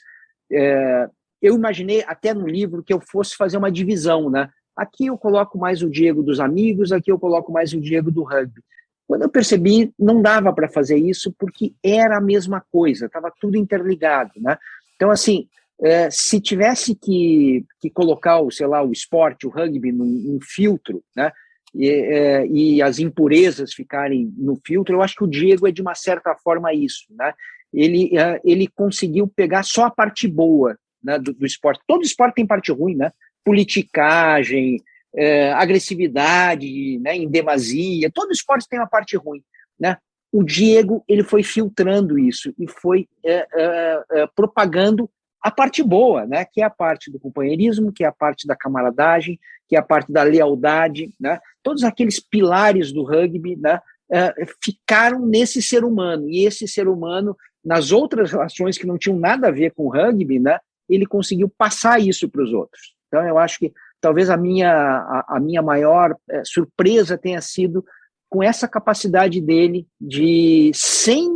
é, 0.52 1.10
eu 1.42 1.56
imaginei 1.56 2.04
até 2.08 2.34
no 2.34 2.48
livro 2.48 2.84
que 2.84 2.94
eu 2.94 3.00
fosse 3.00 3.36
fazer 3.36 3.58
uma 3.58 3.72
divisão, 3.72 4.30
né? 4.30 4.50
Aqui 4.76 5.08
eu 5.08 5.18
coloco 5.18 5.58
mais 5.58 5.82
o 5.82 5.90
Diego 5.90 6.22
dos 6.22 6.40
amigos, 6.40 6.92
aqui 6.92 7.12
eu 7.12 7.18
coloco 7.18 7.52
mais 7.52 7.74
o 7.74 7.82
Diego 7.82 8.12
do 8.12 8.24
rugby. 8.24 8.62
Quando 9.08 9.22
eu 9.22 9.30
percebi, 9.30 9.94
não 9.98 10.22
dava 10.22 10.52
para 10.52 10.68
fazer 10.68 10.98
isso 10.98 11.34
porque 11.40 11.74
era 11.82 12.18
a 12.18 12.22
mesma 12.22 12.62
coisa, 12.72 13.06
estava 13.06 13.32
tudo 13.40 13.58
interligado, 13.58 14.34
né? 14.36 14.58
Então, 14.96 15.10
assim, 15.10 15.48
é, 15.82 16.10
se 16.12 16.42
tivesse 16.42 16.94
que, 16.94 17.64
que 17.80 17.90
colocar, 17.90 18.42
o, 18.42 18.52
sei 18.52 18.68
lá, 18.68 18.84
o 18.84 18.92
esporte, 18.92 19.48
o 19.48 19.50
rugby, 19.50 19.92
num, 19.92 20.06
num 20.06 20.40
filtro, 20.42 21.04
né? 21.16 21.32
E, 21.74 21.90
é, 21.90 22.48
e, 22.48 22.82
as 22.82 22.98
impurezas 22.98 23.74
ficarem 23.74 24.34
no 24.38 24.60
filtro, 24.66 24.96
eu 24.96 25.02
acho 25.02 25.16
que 25.16 25.24
o 25.24 25.30
Diego 25.30 25.68
é 25.68 25.72
de 25.72 25.82
uma 25.82 25.94
certa 25.94 26.36
forma 26.36 26.74
isso, 26.74 27.06
né? 27.12 27.34
Ele, 27.74 28.18
é, 28.18 28.42
ele 28.44 28.68
conseguiu 28.68 29.28
pegar 29.28 29.64
só 29.64 29.86
a 29.86 29.92
parte 29.92 30.28
boa 30.28 30.78
né, 31.04 31.20
do, 31.20 31.34
do 31.34 31.46
esporte. 31.46 31.82
Todo 31.88 32.04
esporte 32.04 32.36
tem 32.36 32.48
parte 32.48 32.72
ruim, 32.72 32.96
né? 32.96 33.12
Politicagem, 33.46 34.82
é, 35.16 35.52
agressividade, 35.54 37.00
né, 37.00 37.16
em 37.16 37.28
demasia, 37.28 38.12
todo 38.14 38.32
esporte 38.32 38.68
tem 38.70 38.80
uma 38.80 38.88
parte 38.88 39.16
ruim, 39.18 39.44
né? 39.80 39.98
O 40.32 40.44
Diego 40.44 41.04
ele 41.08 41.24
foi 41.24 41.42
filtrando 41.42 42.20
isso 42.20 42.54
e 42.60 42.68
foi 42.68 43.08
é, 43.24 43.48
é, 43.54 44.04
é, 44.12 44.28
propagando 44.36 45.10
a 45.42 45.50
parte 45.50 45.82
boa, 45.82 46.26
né? 46.26 46.46
Que 46.46 46.62
é 46.62 46.66
a 46.66 46.70
parte 46.70 47.10
do 47.10 47.20
companheirismo, 47.20 47.94
que 47.94 48.04
é 48.04 48.08
a 48.08 48.12
parte 48.12 48.46
da 48.46 48.56
camaradagem, 48.56 49.40
que 49.68 49.76
é 49.76 49.80
a 49.80 49.84
parte 49.84 50.12
da 50.12 50.24
lealdade, 50.24 51.14
né? 51.20 51.40
Todos 51.64 51.84
aqueles 51.84 52.20
pilares 52.20 52.92
do 52.92 53.04
rugby, 53.04 53.56
né? 53.56 53.80
É, 54.12 54.34
ficaram 54.64 55.26
nesse 55.26 55.62
ser 55.62 55.84
humano 55.84 56.30
e 56.30 56.46
esse 56.46 56.68
ser 56.68 56.88
humano 56.88 57.36
nas 57.64 57.92
outras 57.92 58.32
relações 58.32 58.78
que 58.78 58.88
não 58.88 58.98
tinham 58.98 59.20
nada 59.20 59.48
a 59.48 59.52
ver 59.52 59.72
com 59.72 59.86
o 59.86 59.92
rugby, 59.92 60.40
né? 60.40 60.60
Ele 60.90 61.06
conseguiu 61.06 61.50
passar 61.58 62.00
isso 62.00 62.30
para 62.30 62.44
os 62.44 62.54
outros. 62.54 62.96
Então 63.08 63.26
eu 63.26 63.38
acho 63.38 63.60
que 63.60 63.74
talvez 64.02 64.30
a 64.30 64.38
minha, 64.38 64.72
a, 64.72 65.38
a 65.38 65.40
minha 65.40 65.62
maior 65.62 66.16
é, 66.30 66.44
surpresa 66.46 67.18
tenha 67.18 67.42
sido 67.42 67.84
com 68.30 68.44
essa 68.44 68.68
capacidade 68.68 69.42
dele 69.42 69.88
de, 70.00 70.72
sem, 70.74 71.28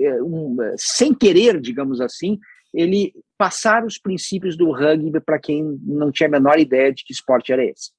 é, 0.00 0.22
um, 0.22 0.56
sem 0.76 1.14
querer, 1.14 1.60
digamos 1.60 2.00
assim, 2.00 2.38
ele 2.74 3.12
passar 3.38 3.84
os 3.84 3.98
princípios 3.98 4.56
do 4.56 4.72
rugby 4.72 5.20
para 5.20 5.38
quem 5.38 5.78
não 5.82 6.10
tinha 6.10 6.28
a 6.28 6.32
menor 6.32 6.58
ideia 6.58 6.92
de 6.92 7.04
que 7.04 7.12
esporte 7.12 7.52
era 7.52 7.64
esse. 7.64 7.90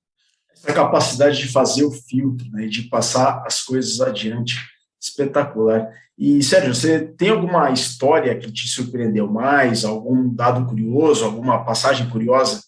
Essa 0.51 0.73
capacidade 0.73 1.37
de 1.37 1.47
fazer 1.47 1.83
o 1.83 1.91
filtro, 1.91 2.49
né, 2.51 2.67
de 2.67 2.83
passar 2.83 3.43
as 3.45 3.61
coisas 3.61 4.01
adiante, 4.01 4.55
espetacular. 4.99 5.87
E, 6.17 6.41
Sérgio, 6.43 6.73
você 6.73 6.99
tem 6.99 7.29
alguma 7.29 7.71
história 7.71 8.37
que 8.37 8.51
te 8.51 8.67
surpreendeu 8.67 9.27
mais, 9.27 9.85
algum 9.85 10.27
dado 10.33 10.65
curioso, 10.65 11.23
alguma 11.23 11.63
passagem 11.63 12.09
curiosa 12.09 12.66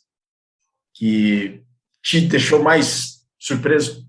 que 0.99 1.63
te 2.03 2.19
deixou 2.27 2.61
mais 2.61 3.25
surpreso? 3.39 4.05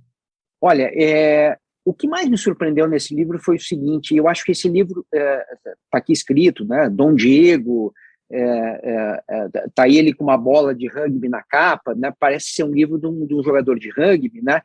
Olha, 0.61 0.91
é, 0.93 1.57
o 1.85 1.95
que 1.95 2.09
mais 2.09 2.29
me 2.29 2.37
surpreendeu 2.37 2.89
nesse 2.89 3.15
livro 3.15 3.39
foi 3.39 3.57
o 3.57 3.61
seguinte: 3.61 4.15
eu 4.15 4.29
acho 4.29 4.45
que 4.45 4.51
esse 4.51 4.69
livro 4.69 5.07
está 5.13 5.25
é, 5.25 5.45
tá 5.91 5.99
aqui 5.99 6.13
escrito, 6.13 6.65
né? 6.65 6.91
Dom 6.91 7.15
Diego, 7.15 7.95
é, 8.31 8.43
é, 8.43 9.23
é, 9.31 9.49
tá 9.73 9.89
ele 9.89 10.13
com 10.13 10.25
uma 10.25 10.37
bola 10.37 10.75
de 10.75 10.89
rugby 10.89 11.29
na 11.29 11.43
capa, 11.43 11.95
né? 11.95 12.13
Parece 12.19 12.51
ser 12.51 12.65
um 12.65 12.73
livro 12.73 12.99
de 12.99 13.07
um, 13.07 13.25
de 13.25 13.35
um, 13.37 13.43
jogador 13.43 13.79
de 13.79 13.89
rugby, 13.91 14.43
né? 14.43 14.61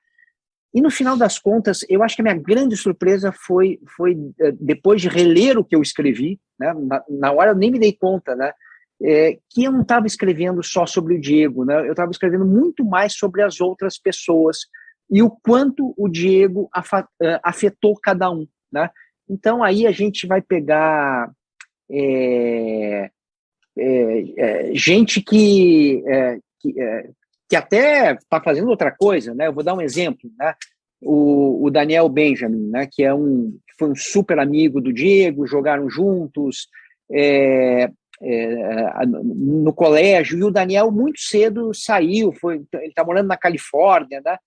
E 0.73 0.81
no 0.81 0.89
final 0.89 1.15
das 1.15 1.37
contas, 1.37 1.85
eu 1.87 2.03
acho 2.03 2.15
que 2.15 2.21
a 2.21 2.23
minha 2.23 2.35
grande 2.35 2.75
surpresa 2.75 3.31
foi, 3.31 3.79
foi 3.95 4.17
é, 4.41 4.51
depois 4.51 4.99
de 4.99 5.07
reler 5.07 5.57
o 5.57 5.63
que 5.63 5.75
eu 5.75 5.81
escrevi, 5.81 6.39
né? 6.59 6.73
Na, 6.73 7.03
na 7.07 7.31
hora 7.31 7.51
eu 7.51 7.55
nem 7.55 7.71
me 7.71 7.79
dei 7.79 7.93
conta, 7.93 8.35
né? 8.35 8.51
É, 9.01 9.37
que 9.49 9.63
eu 9.63 9.71
não 9.71 9.81
estava 9.81 10.07
escrevendo 10.07 10.63
só 10.63 10.85
sobre 10.85 11.15
o 11.15 11.21
Diego, 11.21 11.65
né? 11.65 11.79
eu 11.85 11.91
estava 11.91 12.11
escrevendo 12.11 12.45
muito 12.45 12.83
mais 12.85 13.13
sobre 13.13 13.41
as 13.41 13.59
outras 13.59 13.97
pessoas 13.97 14.59
e 15.09 15.21
o 15.21 15.29
quanto 15.29 15.93
o 15.97 16.07
Diego 16.07 16.69
é, 17.21 17.39
afetou 17.43 17.95
cada 18.01 18.31
um. 18.31 18.47
Né? 18.71 18.89
Então 19.29 19.63
aí 19.63 19.85
a 19.85 19.91
gente 19.91 20.25
vai 20.25 20.41
pegar 20.41 21.31
é, 21.91 23.09
é, 23.77 24.23
é 24.37 24.73
gente 24.73 25.21
que, 25.21 26.03
é, 26.07 26.39
que, 26.59 26.73
que, 27.49 27.55
até 27.55 28.13
está 28.13 28.41
fazendo 28.41 28.69
outra 28.69 28.91
coisa. 28.91 29.35
Né? 29.35 29.47
Eu 29.47 29.53
vou 29.53 29.63
dar 29.63 29.75
um 29.75 29.81
exemplo. 29.81 30.31
Né? 30.39 30.55
O, 31.01 31.65
o 31.65 31.69
Daniel 31.69 32.09
Benjamin, 32.09 32.69
né? 32.69 32.87
que 32.89 33.03
é 33.03 33.13
um, 33.13 33.55
foi 33.77 33.89
um 33.89 33.95
super 33.95 34.39
amigo 34.39 34.81
do 34.81 34.93
Diego, 34.93 35.45
jogaram 35.45 35.89
juntos. 35.89 36.67
É, 37.11 37.91
é, 38.21 39.05
no 39.05 39.73
colégio, 39.73 40.37
e 40.37 40.43
o 40.43 40.51
Daniel 40.51 40.91
muito 40.91 41.19
cedo 41.19 41.73
saiu, 41.73 42.31
foi, 42.31 42.63
ele 42.73 42.87
está 42.87 43.03
morando 43.03 43.27
na 43.27 43.37
Califórnia, 43.37 44.21
né? 44.23 44.37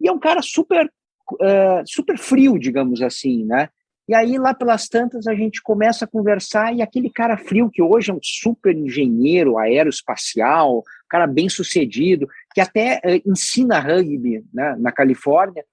E 0.00 0.08
é 0.08 0.12
um 0.12 0.18
cara 0.18 0.40
super, 0.40 0.86
uh, 0.86 1.82
super 1.84 2.18
frio, 2.18 2.58
digamos 2.58 3.02
assim, 3.02 3.44
né? 3.44 3.68
E 4.08 4.14
aí, 4.14 4.38
lá 4.38 4.52
pelas 4.52 4.88
tantas, 4.88 5.26
a 5.26 5.34
gente 5.34 5.62
começa 5.62 6.04
a 6.04 6.08
conversar, 6.08 6.74
e 6.74 6.82
aquele 6.82 7.10
cara 7.10 7.36
frio, 7.36 7.70
que 7.70 7.82
hoje 7.82 8.10
é 8.10 8.14
um 8.14 8.18
super 8.22 8.74
engenheiro 8.74 9.58
aeroespacial, 9.58 10.82
cara 11.08 11.26
bem 11.26 11.48
sucedido, 11.48 12.26
que 12.54 12.60
até 12.60 13.00
uh, 13.04 13.30
ensina 13.30 13.78
rugby 13.78 14.44
né, 14.52 14.76
na 14.78 14.90
Califórnia, 14.90 15.64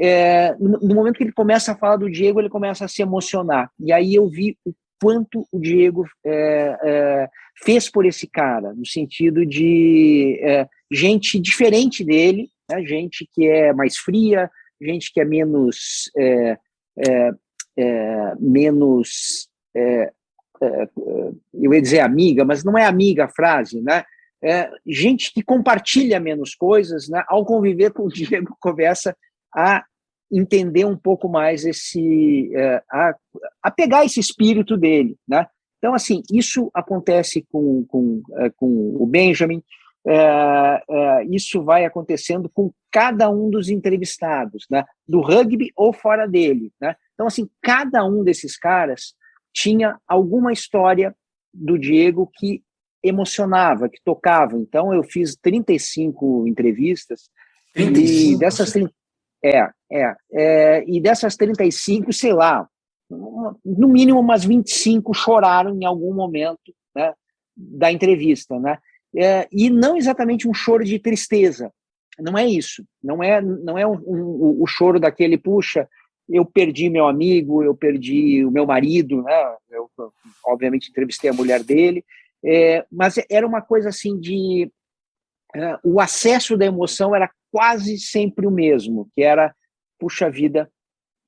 é, 0.00 0.54
no, 0.60 0.94
momento 0.94 1.16
que 1.16 1.24
ele 1.24 1.32
começa 1.32 1.72
a 1.72 1.76
falar 1.76 1.96
do 1.96 2.10
Diego, 2.10 2.40
ele 2.40 2.48
começa 2.48 2.84
a 2.84 2.88
se 2.88 3.02
emocionar. 3.02 3.70
E 3.80 3.92
aí 3.92 4.14
eu 4.14 4.28
vi 4.28 4.56
o 4.64 4.72
quanto 5.00 5.46
o 5.52 5.58
Diego 5.58 6.06
é, 6.24 6.78
é, 6.82 7.28
fez 7.62 7.90
por 7.90 8.04
esse 8.06 8.26
cara, 8.26 8.72
no 8.74 8.86
sentido 8.86 9.46
de 9.46 10.38
é, 10.42 10.68
gente 10.90 11.38
diferente 11.38 12.04
dele, 12.04 12.48
né, 12.70 12.84
gente 12.84 13.28
que 13.32 13.46
é 13.46 13.72
mais 13.72 13.96
fria, 13.96 14.50
gente 14.80 15.12
que 15.12 15.20
é 15.20 15.24
menos 15.24 16.10
é, 16.16 16.58
é, 17.06 17.30
é, 17.76 18.34
menos 18.38 19.48
eu 21.54 21.72
ia 21.72 21.80
dizer 21.80 22.00
amiga, 22.00 22.44
mas 22.44 22.64
não 22.64 22.76
é 22.76 22.84
amiga 22.84 23.26
a 23.26 23.28
frase, 23.28 23.80
né? 23.80 24.02
gente 24.84 25.32
que 25.32 25.40
compartilha 25.40 26.18
menos 26.18 26.52
coisas, 26.52 27.08
né? 27.08 27.22
Ao 27.28 27.44
conviver 27.44 27.92
com 27.92 28.06
o 28.06 28.08
Diego 28.08 28.56
começa 28.58 29.16
a 29.54 29.84
entender 30.30 30.84
um 30.84 30.96
pouco 30.96 31.28
mais 31.28 31.64
esse 31.64 32.50
é, 32.54 32.82
a, 32.90 33.14
a, 33.62 33.70
pegar 33.70 34.04
esse 34.04 34.20
espírito 34.20 34.76
dele, 34.76 35.16
né? 35.26 35.46
Então 35.78 35.94
assim 35.94 36.22
isso 36.30 36.70
acontece 36.74 37.46
com, 37.50 37.84
com, 37.86 38.22
é, 38.36 38.50
com 38.50 38.66
o 38.96 39.06
Benjamin, 39.06 39.62
é, 40.06 40.82
é, 40.90 41.24
isso 41.30 41.62
vai 41.62 41.84
acontecendo 41.84 42.48
com 42.48 42.72
cada 42.90 43.30
um 43.30 43.50
dos 43.50 43.68
entrevistados, 43.68 44.66
né? 44.70 44.84
Do 45.06 45.20
rugby 45.20 45.70
ou 45.74 45.92
fora 45.92 46.26
dele, 46.26 46.72
né? 46.80 46.94
Então 47.14 47.26
assim 47.26 47.48
cada 47.62 48.04
um 48.04 48.22
desses 48.22 48.58
caras 48.58 49.14
tinha 49.52 49.98
alguma 50.06 50.52
história 50.52 51.14
do 51.52 51.78
Diego 51.78 52.30
que 52.34 52.62
emocionava, 53.02 53.88
que 53.88 54.00
tocava. 54.04 54.56
Então 54.58 54.92
eu 54.92 55.02
fiz 55.02 55.36
35 55.36 56.46
entrevistas 56.46 57.30
35, 57.74 58.32
e 58.34 58.38
dessas 58.38 58.72
30, 58.72 58.92
é, 59.44 59.68
é, 59.90 60.14
é, 60.32 60.84
e 60.86 61.00
dessas 61.00 61.36
35, 61.36 62.12
sei 62.12 62.32
lá, 62.32 62.68
no 63.10 63.88
mínimo 63.88 64.20
umas 64.20 64.44
25 64.44 65.14
choraram 65.14 65.74
em 65.74 65.84
algum 65.84 66.12
momento 66.12 66.74
né, 66.94 67.14
da 67.56 67.90
entrevista, 67.90 68.58
né? 68.58 68.78
É, 69.16 69.48
e 69.50 69.70
não 69.70 69.96
exatamente 69.96 70.46
um 70.46 70.52
choro 70.52 70.84
de 70.84 70.98
tristeza, 70.98 71.72
não 72.18 72.36
é 72.36 72.46
isso, 72.46 72.84
não 73.02 73.22
é, 73.22 73.40
não 73.40 73.78
é 73.78 73.86
um, 73.86 73.94
um, 73.94 74.62
o 74.62 74.66
choro 74.66 75.00
daquele, 75.00 75.38
puxa, 75.38 75.88
eu 76.28 76.44
perdi 76.44 76.90
meu 76.90 77.08
amigo, 77.08 77.62
eu 77.62 77.74
perdi 77.74 78.44
o 78.44 78.50
meu 78.50 78.66
marido, 78.66 79.22
né? 79.22 79.56
Eu, 79.70 79.90
obviamente, 80.44 80.90
entrevistei 80.90 81.30
a 81.30 81.32
mulher 81.32 81.62
dele, 81.62 82.04
é, 82.44 82.84
mas 82.90 83.14
era 83.30 83.46
uma 83.46 83.62
coisa 83.62 83.88
assim 83.88 84.18
de. 84.18 84.70
É, 85.54 85.78
o 85.82 85.98
acesso 85.98 86.56
da 86.58 86.66
emoção 86.66 87.16
era 87.16 87.30
quase 87.50 87.98
sempre 87.98 88.46
o 88.46 88.50
mesmo, 88.50 89.08
que 89.14 89.22
era, 89.22 89.54
puxa 89.98 90.30
vida, 90.30 90.70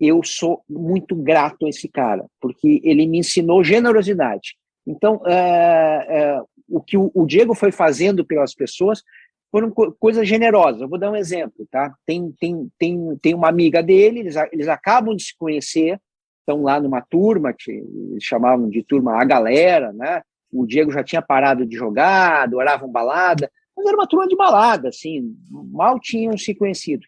eu 0.01 0.23
sou 0.23 0.63
muito 0.69 1.15
grato 1.15 1.67
a 1.67 1.69
esse 1.69 1.89
cara, 1.89 2.25
porque 2.41 2.81
ele 2.83 3.07
me 3.07 3.19
ensinou 3.19 3.63
generosidade. 3.63 4.57
Então, 4.87 5.21
é, 5.27 6.07
é, 6.09 6.41
o 6.69 6.81
que 6.81 6.97
o, 6.97 7.27
Diego 7.27 7.55
foi 7.55 7.71
fazendo 7.71 8.25
pelas 8.25 8.55
pessoas 8.55 9.03
foram 9.51 9.71
co 9.71 9.93
coisas 9.93 10.27
generosas. 10.27 10.81
Eu 10.81 10.89
vou 10.89 10.99
dar 10.99 11.11
um 11.11 11.17
exemplo, 11.17 11.67
tá? 11.71 11.93
Tem, 12.07 12.33
tem, 12.41 12.71
tem, 12.79 13.19
tem 13.21 13.35
uma 13.35 13.49
amiga 13.49 13.83
dele, 13.83 14.21
eles, 14.21 14.37
eles 14.53 14.69
acabam 14.69 15.15
de 15.15 15.25
se 15.25 15.37
conhecer, 15.37 16.01
estão 16.41 16.63
lá 16.63 16.81
numa 16.81 17.03
turma, 17.03 17.53
que 17.53 17.71
eles 17.71 18.25
chamavam 18.25 18.69
de 18.71 18.83
turma 18.83 19.21
A 19.21 19.25
Galera, 19.25 19.93
né? 19.93 20.23
O 20.53 20.67
Diego 20.67 20.91
já 20.91 21.05
tinha 21.05 21.21
parado 21.23 21.67
de 21.67 21.77
jogar, 21.77 22.43
adoravam 22.43 22.91
balada, 22.91 23.51
mas 23.81 23.87
era 23.87 23.97
uma 23.97 24.07
turma 24.07 24.29
de 24.29 24.37
balada, 24.37 24.89
assim, 24.89 25.35
mal 25.51 25.99
tinham 25.99 26.37
se 26.37 26.55
conhecido. 26.55 27.07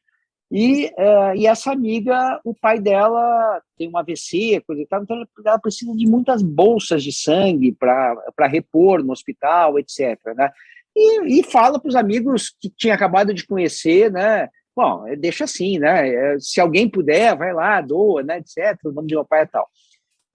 E, 0.50 0.86
uh, 0.98 1.34
e 1.34 1.46
essa 1.46 1.72
amiga, 1.72 2.38
o 2.44 2.54
pai 2.54 2.78
dela 2.78 3.62
tem 3.78 3.88
um 3.88 3.96
AVC, 3.96 4.62
coisa 4.66 4.82
e 4.82 4.86
tal, 4.86 5.02
então 5.02 5.24
ela 5.46 5.58
precisa 5.58 5.94
de 5.96 6.06
muitas 6.06 6.42
bolsas 6.42 7.02
de 7.02 7.10
sangue 7.10 7.72
para 7.72 8.46
repor 8.46 9.02
no 9.02 9.12
hospital, 9.12 9.78
etc. 9.78 10.18
Né? 10.36 10.50
e, 10.94 11.40
e 11.40 11.42
fala 11.42 11.80
para 11.80 11.88
os 11.88 11.96
amigos 11.96 12.54
que 12.60 12.70
tinha 12.70 12.94
acabado 12.94 13.32
de 13.32 13.46
conhecer, 13.46 14.10
né? 14.10 14.48
Bom, 14.74 15.04
deixa 15.18 15.44
assim, 15.44 15.78
né? 15.78 16.08
É, 16.08 16.36
se 16.38 16.60
alguém 16.60 16.88
puder, 16.88 17.36
vai 17.36 17.52
lá, 17.52 17.80
doa, 17.80 18.22
né? 18.22 18.38
Etc. 18.38 18.78
O 18.84 18.92
nome 18.92 19.08
de 19.08 19.14
meu 19.14 19.24
pai 19.24 19.42
é 19.42 19.46
tal. 19.46 19.68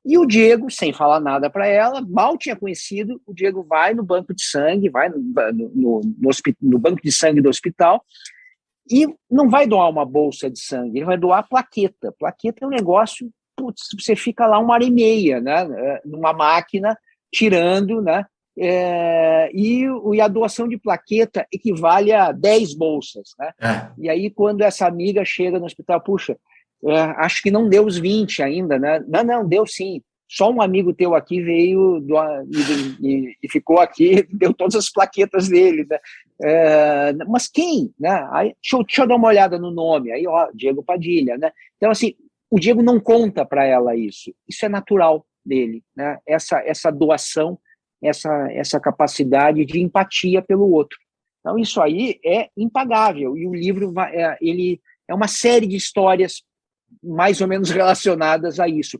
E 0.07 0.17
o 0.17 0.25
Diego, 0.25 0.71
sem 0.71 0.93
falar 0.93 1.19
nada 1.19 1.49
para 1.49 1.67
ela, 1.67 2.01
mal 2.01 2.37
tinha 2.37 2.55
conhecido, 2.55 3.21
o 3.25 3.33
Diego 3.33 3.61
vai 3.61 3.93
no 3.93 4.01
banco 4.01 4.33
de 4.33 4.41
sangue, 4.41 4.89
vai 4.89 5.09
no, 5.09 5.17
no, 5.19 5.71
no, 5.75 6.31
no, 6.61 6.79
banco 6.79 7.01
de 7.03 7.11
sangue 7.11 7.41
do 7.41 7.49
hospital 7.49 8.01
e 8.89 9.05
não 9.29 9.49
vai 9.49 9.67
doar 9.67 9.89
uma 9.89 10.05
bolsa 10.05 10.49
de 10.49 10.61
sangue, 10.61 10.99
ele 10.99 11.05
vai 11.05 11.17
doar 11.17 11.45
plaqueta. 11.49 12.15
Plaqueta 12.17 12.63
é 12.63 12.67
um 12.67 12.71
negócio, 12.71 13.29
putz, 13.53 13.81
você 13.99 14.15
fica 14.15 14.47
lá 14.47 14.57
uma 14.59 14.75
hora 14.75 14.85
e 14.85 14.89
meia, 14.89 15.41
né? 15.41 15.67
É, 15.69 16.01
numa 16.05 16.31
máquina, 16.31 16.97
tirando, 17.29 18.01
né? 18.01 18.25
É, 18.57 19.51
e, 19.53 19.83
e, 20.13 20.21
a 20.21 20.27
doação 20.29 20.69
de 20.69 20.77
plaqueta 20.77 21.45
equivale 21.51 22.13
a 22.13 22.31
10 22.31 22.75
bolsas. 22.75 23.35
Né? 23.37 23.51
É. 23.61 23.89
E 23.97 24.09
aí, 24.09 24.29
quando 24.31 24.61
essa 24.61 24.87
amiga 24.87 25.23
chega 25.25 25.59
no 25.59 25.65
hospital, 25.65 26.01
puxa, 26.01 26.37
acho 27.17 27.41
que 27.41 27.51
não 27.51 27.69
deu 27.69 27.85
os 27.85 27.97
20 27.97 28.43
ainda, 28.43 28.77
né? 28.77 29.03
Não, 29.07 29.23
não, 29.23 29.47
deu 29.47 29.65
sim. 29.65 30.01
Só 30.29 30.51
um 30.51 30.61
amigo 30.61 30.93
teu 30.93 31.15
aqui 31.15 31.41
veio 31.41 32.01
do, 32.01 32.15
e, 33.01 33.33
e, 33.41 33.49
ficou 33.49 33.79
aqui, 33.79 34.27
deu 34.33 34.53
todas 34.53 34.75
as 34.75 34.91
plaquetas 34.91 35.47
dele. 35.47 35.85
Né? 35.89 35.99
É, 36.43 37.13
mas 37.27 37.47
quem? 37.47 37.93
Né? 37.97 38.27
Aí, 38.31 38.53
deixa, 38.61 38.75
eu, 38.75 38.83
deixa 38.83 39.01
eu 39.03 39.07
dar 39.07 39.15
uma 39.15 39.29
olhada 39.29 39.57
no 39.57 39.71
nome. 39.71 40.11
Aí, 40.11 40.27
ó, 40.27 40.49
Diego 40.53 40.83
Padilha. 40.83 41.37
Né? 41.37 41.51
Então, 41.77 41.89
assim, 41.89 42.13
o 42.51 42.59
Diego 42.59 42.83
não 42.83 42.99
conta 42.99 43.45
para 43.45 43.65
ela 43.65 43.95
isso. 43.95 44.33
Isso 44.47 44.65
é 44.65 44.69
natural 44.69 45.25
dele, 45.45 45.81
né? 45.95 46.17
Essa, 46.27 46.59
essa 46.59 46.91
doação 46.91 47.57
essa, 48.01 48.51
essa 48.51 48.79
capacidade 48.79 49.65
de 49.65 49.79
empatia 49.79 50.41
pelo 50.41 50.69
outro. 50.71 50.97
Então, 51.39 51.57
isso 51.57 51.81
aí 51.81 52.19
é 52.25 52.49
impagável. 52.57 53.37
E 53.37 53.47
o 53.47 53.53
livro 53.53 53.93
é, 53.99 54.37
ele 54.41 54.81
é 55.07 55.13
uma 55.13 55.27
série 55.27 55.67
de 55.67 55.75
histórias 55.75 56.43
mais 57.03 57.41
ou 57.41 57.47
menos 57.47 57.69
relacionadas 57.69 58.59
a 58.59 58.67
isso. 58.67 58.99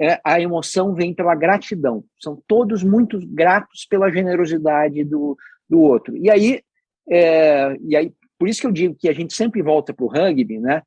É, 0.00 0.20
a 0.24 0.40
emoção 0.40 0.94
vem 0.94 1.14
pela 1.14 1.34
gratidão. 1.34 2.04
São 2.20 2.42
todos 2.48 2.82
muito 2.82 3.18
gratos 3.26 3.86
pela 3.88 4.10
generosidade 4.10 5.04
do, 5.04 5.36
do 5.68 5.80
outro. 5.80 6.16
E 6.16 6.30
aí, 6.30 6.62
é, 7.08 7.76
e 7.80 7.96
aí, 7.96 8.12
por 8.38 8.48
isso 8.48 8.60
que 8.60 8.66
eu 8.66 8.72
digo 8.72 8.96
que 8.96 9.08
a 9.08 9.12
gente 9.12 9.34
sempre 9.34 9.62
volta 9.62 9.94
para 9.94 10.04
o 10.04 10.08
rugby, 10.08 10.58
né? 10.58 10.82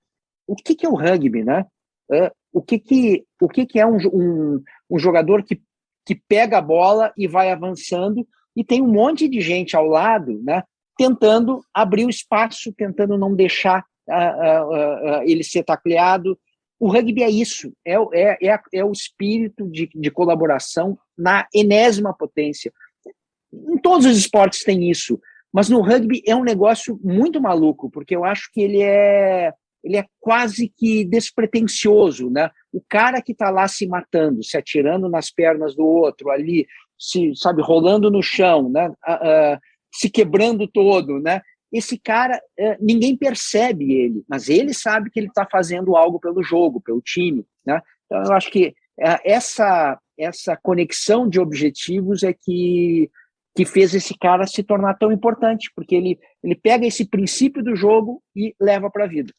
O 0.46 0.56
que, 0.56 0.76
que 0.76 0.86
é 0.86 0.90
o 0.90 0.96
rugby, 0.96 1.44
né? 1.44 1.66
É, 2.12 2.32
o 2.54 2.62
que, 2.62 2.80
que, 2.80 3.26
o 3.42 3.48
que, 3.48 3.66
que 3.66 3.80
é 3.80 3.86
um, 3.86 3.98
um, 4.14 4.64
um 4.90 5.00
jogador 5.00 5.44
que 5.44 5.62
que 6.08 6.16
pega 6.16 6.60
a 6.60 6.62
bola 6.62 7.12
e 7.18 7.28
vai 7.28 7.52
avançando, 7.52 8.26
e 8.56 8.64
tem 8.64 8.82
um 8.82 8.88
monte 8.88 9.28
de 9.28 9.42
gente 9.42 9.76
ao 9.76 9.86
lado, 9.86 10.42
né, 10.42 10.64
tentando 10.98 11.62
abrir 11.74 12.06
o 12.06 12.10
espaço, 12.10 12.72
tentando 12.72 13.18
não 13.18 13.36
deixar 13.36 13.84
ele 15.26 15.44
ser 15.44 15.64
tacleado. 15.64 16.38
O 16.80 16.90
rugby 16.90 17.24
é 17.24 17.30
isso, 17.30 17.74
é, 17.86 17.96
é, 18.14 18.38
é, 18.50 18.60
é 18.74 18.86
o 18.86 18.92
espírito 18.92 19.68
de, 19.68 19.90
de 19.94 20.12
colaboração 20.12 20.98
na 21.18 21.48
enésima 21.54 22.14
potência. 22.14 22.72
Em 23.52 23.78
todos 23.80 24.06
os 24.06 24.18
esportes 24.18 24.64
tem 24.64 24.90
isso, 24.90 25.20
mas 25.52 25.70
no 25.70 25.82
rugby 25.82 26.22
é 26.28 26.36
um 26.36 26.44
negócio 26.44 27.00
muito 27.04 27.42
maluco, 27.42 27.90
porque 27.90 28.16
eu 28.16 28.24
acho 28.24 28.50
que 28.54 28.62
ele 28.62 28.82
é 28.82 29.52
ele 29.84 29.98
é 29.98 30.06
quase 30.20 30.72
que 30.76 31.06
despretensioso, 31.06 32.30
né? 32.30 32.50
O 32.74 32.82
cara 32.90 33.22
que 33.22 33.32
está 33.32 33.50
lá 33.50 33.68
se 33.68 33.88
matando, 33.88 34.44
se 34.44 34.58
atirando 34.58 35.08
nas 35.08 35.32
pernas 35.32 35.76
do 35.76 35.86
outro, 35.86 36.30
ali, 36.30 36.68
se 37.00 37.34
sabe, 37.36 37.62
rolando 37.62 38.12
no 38.12 38.22
chão, 38.22 38.70
né? 38.70 38.90
Uh, 38.90 39.56
uh, 39.56 39.60
se 39.94 40.10
quebrando 40.10 40.68
todo, 40.68 41.20
né? 41.20 41.42
Esse 41.72 41.98
cara, 41.98 42.42
uh, 42.60 42.76
ninguém 42.80 43.16
percebe 43.16 43.94
ele, 43.94 44.24
mas 44.28 44.50
ele 44.50 44.74
sabe 44.74 45.10
que 45.10 45.20
ele 45.20 45.28
está 45.28 45.46
fazendo 45.50 45.96
algo 45.96 46.20
pelo 46.20 46.44
jogo, 46.44 46.82
pelo 46.82 47.02
time, 47.02 47.46
né? 47.66 47.82
Então 48.06 48.24
eu 48.24 48.34
acho 48.34 48.50
que 48.50 48.74
é, 49.00 49.34
essa 49.34 50.00
essa 50.18 50.58
conexão 50.58 51.30
de 51.30 51.40
objetivos 51.40 52.24
é 52.24 52.34
que 52.34 53.10
que 53.56 53.66
fez 53.66 53.96
esse 53.96 54.16
cara 54.16 54.46
se 54.46 54.62
tornar 54.62 54.94
tão 55.00 55.12
importante, 55.12 55.72
porque 55.76 55.96
ele, 55.96 56.20
ele 56.44 56.54
pega 56.54 56.86
esse 56.86 57.04
princípio 57.04 57.64
do 57.64 57.76
jogo 57.76 58.22
e 58.36 58.56
leva 58.62 58.88
para 58.88 59.06
a 59.06 59.08
vida. 59.08 59.34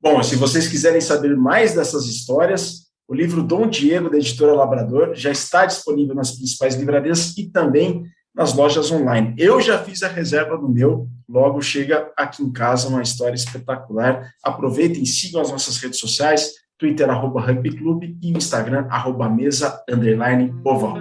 Bom, 0.00 0.22
se 0.22 0.36
vocês 0.36 0.68
quiserem 0.68 1.00
saber 1.00 1.36
mais 1.36 1.74
dessas 1.74 2.06
histórias, 2.06 2.88
o 3.08 3.14
livro 3.14 3.42
Dom 3.42 3.66
Diego, 3.66 4.08
da 4.08 4.18
editora 4.18 4.52
Labrador, 4.52 5.16
já 5.16 5.32
está 5.32 5.66
disponível 5.66 6.14
nas 6.14 6.30
principais 6.30 6.76
livrarias 6.76 7.36
e 7.36 7.50
também 7.50 8.04
nas 8.38 8.54
lojas 8.54 8.92
online. 8.92 9.34
Eu 9.36 9.60
já 9.60 9.82
fiz 9.82 10.04
a 10.04 10.08
reserva 10.08 10.56
do 10.56 10.68
meu, 10.68 11.08
logo 11.28 11.60
chega 11.60 12.08
aqui 12.16 12.40
em 12.40 12.52
casa 12.52 12.86
uma 12.88 13.02
história 13.02 13.34
espetacular. 13.34 14.32
Aproveitem, 14.44 15.04
sigam 15.04 15.40
as 15.40 15.50
nossas 15.50 15.76
redes 15.78 15.98
sociais, 15.98 16.52
Twitter, 16.78 17.10
arroba 17.10 17.40
Rugby 17.40 17.76
Clube 17.76 18.16
e 18.22 18.30
Instagram, 18.30 18.86
arroba 18.88 19.28
mesa, 19.28 19.82
underline, 19.90 20.54
oval. 20.64 20.96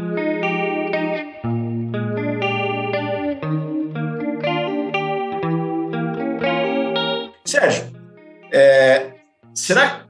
Sérgio, 7.45 7.85
é, 8.51 9.13
será 9.53 10.07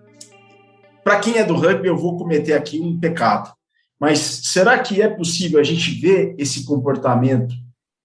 para 1.03 1.19
quem 1.19 1.37
é 1.37 1.43
do 1.43 1.55
rugby, 1.55 1.87
eu 1.87 1.97
vou 1.97 2.17
cometer 2.17 2.51
aqui 2.51 2.81
um 2.81 2.99
pecado, 2.99 3.53
mas 3.99 4.19
será 4.19 4.79
que 4.79 5.01
é 5.01 5.07
possível 5.07 5.60
a 5.60 5.63
gente 5.63 5.99
ver 5.99 6.36
esse 6.38 6.65
comportamento 6.65 7.53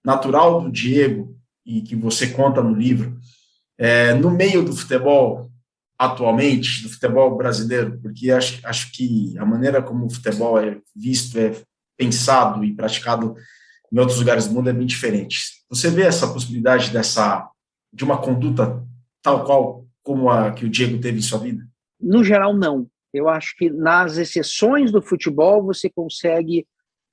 natural 0.04 0.62
do 0.62 0.70
Diego 0.70 1.36
e 1.64 1.82
que 1.82 1.94
você 1.94 2.28
conta 2.28 2.62
no 2.62 2.74
livro 2.74 3.18
é, 3.78 4.14
no 4.14 4.30
meio 4.30 4.64
do 4.64 4.74
futebol 4.74 5.50
atualmente, 5.98 6.82
do 6.82 6.88
futebol 6.88 7.36
brasileiro? 7.36 7.98
Porque 8.00 8.30
acho, 8.30 8.60
acho 8.66 8.92
que 8.92 9.36
a 9.38 9.44
maneira 9.44 9.82
como 9.82 10.06
o 10.06 10.10
futebol 10.10 10.58
é 10.58 10.78
visto, 10.96 11.38
é 11.38 11.54
pensado 11.96 12.64
e 12.64 12.74
praticado 12.74 13.36
em 13.92 13.98
outros 13.98 14.18
lugares 14.18 14.48
do 14.48 14.54
mundo 14.54 14.70
é 14.70 14.72
bem 14.72 14.86
diferente. 14.86 15.62
Você 15.68 15.90
vê 15.90 16.02
essa 16.02 16.26
possibilidade 16.26 16.90
dessa 16.90 17.48
de 17.92 18.04
uma 18.04 18.16
conduta 18.16 18.82
tal 19.22 19.44
qual 19.44 19.86
como 20.02 20.30
a 20.30 20.50
que 20.52 20.64
o 20.64 20.70
Diego 20.70 20.98
teve 20.98 21.18
em 21.18 21.22
sua 21.22 21.38
vida? 21.38 21.62
No 22.00 22.24
geral, 22.24 22.56
não. 22.56 22.88
Eu 23.12 23.28
acho 23.28 23.54
que 23.56 23.70
nas 23.70 24.16
exceções 24.16 24.90
do 24.90 25.02
futebol 25.02 25.62
você 25.62 25.90
consegue 25.90 26.66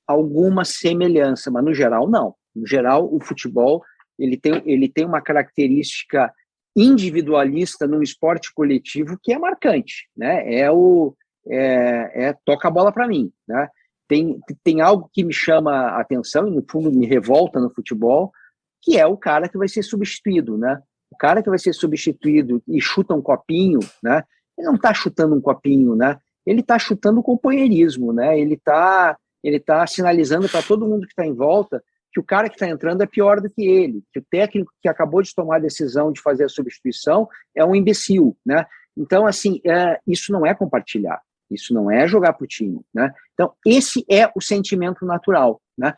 alguma 0.08 0.66
semelhança, 0.66 1.52
mas 1.52 1.64
no 1.64 1.74
geral, 1.74 2.10
não. 2.10 2.36
No 2.56 2.66
geral, 2.66 3.14
o 3.14 3.20
futebol 3.20 3.84
ele 4.18 4.38
tem, 4.38 4.62
ele 4.66 4.90
tem 4.90 5.06
uma 5.06 5.22
característica 5.22 6.34
individualista 6.76 7.88
num 7.88 8.02
esporte 8.02 8.54
coletivo 8.54 9.18
que 9.22 9.34
é 9.34 9.40
marcante, 9.40 10.08
né? 10.16 10.54
É 10.54 10.72
o 10.72 11.16
é, 11.48 12.28
é 12.28 12.36
toca 12.46 12.68
a 12.68 12.72
bola 12.72 12.92
para 12.92 13.08
mim, 13.08 13.32
né? 13.48 13.68
Tem, 14.08 14.40
tem 14.64 14.82
algo 14.82 15.10
que 15.14 15.24
me 15.24 15.34
chama 15.34 15.72
a 15.72 16.02
atenção 16.02 16.48
e 16.48 16.52
no 16.52 16.66
fundo 16.70 16.92
me 16.92 17.06
revolta 17.06 17.60
no 17.60 17.70
futebol, 17.70 18.32
que 18.82 18.98
é 18.98 19.06
o 19.06 19.16
cara 19.16 19.48
que 19.48 19.58
vai 19.58 19.68
ser 19.68 19.84
substituído, 19.84 20.58
né? 20.58 20.82
O 21.12 21.18
cara 21.18 21.44
que 21.44 21.50
vai 21.50 21.60
ser 21.60 21.74
substituído 21.74 22.62
e 22.68 22.82
chuta 22.82 23.14
um 23.14 23.22
copinho, 23.22 23.80
né? 24.02 24.24
Ele 24.60 24.68
não 24.68 24.76
está 24.76 24.94
chutando 24.94 25.34
um 25.34 25.42
copinho, 25.42 25.96
né? 25.96 26.20
Ele 26.46 26.60
está 26.60 26.78
chutando 26.78 27.22
o 27.22 27.24
companheirismo, 27.24 28.12
né? 28.12 28.38
Ele 28.38 28.56
está 28.56 29.18
ele 29.42 29.58
tá 29.58 29.88
sinalizando 29.88 30.50
para 30.50 30.62
todo 30.62 30.86
mundo 30.86 31.08
que 31.08 31.14
está 31.14 31.26
em 31.26 31.34
volta 31.34 31.82
que 32.12 32.20
o 32.20 32.24
cara 32.24 32.50
que 32.50 32.56
está 32.56 32.68
entrando 32.68 33.02
é 33.02 33.08
pior 33.08 33.40
do 33.40 33.50
que 33.50 33.66
ele, 33.66 34.04
que 34.12 34.20
o 34.20 34.26
técnico 34.30 34.72
que 34.82 34.90
acabou 34.90 35.22
de 35.22 35.34
tomar 35.34 35.58
a 35.58 35.60
decisão 35.60 36.12
de 36.12 36.22
fazer 36.22 36.44
a 36.44 36.50
substituição 36.50 37.28
é 37.56 37.64
um 37.64 37.76
imbecil, 37.76 38.36
né? 38.46 38.66
Então, 38.98 39.26
assim, 39.26 39.62
é, 39.66 40.00
isso 40.08 40.32
não 40.32 40.46
é 40.46 40.54
compartilhar, 40.54 41.22
isso 41.50 41.74
não 41.74 41.90
é 41.90 42.08
jogar 42.08 42.34
para 42.34 42.44
o 42.44 42.48
time, 42.48 42.82
né? 42.94 43.14
Então, 43.34 43.54
esse 43.66 44.04
é 44.10 44.30
o 44.36 44.42
sentimento 44.42 45.06
natural, 45.06 45.62
né? 45.78 45.94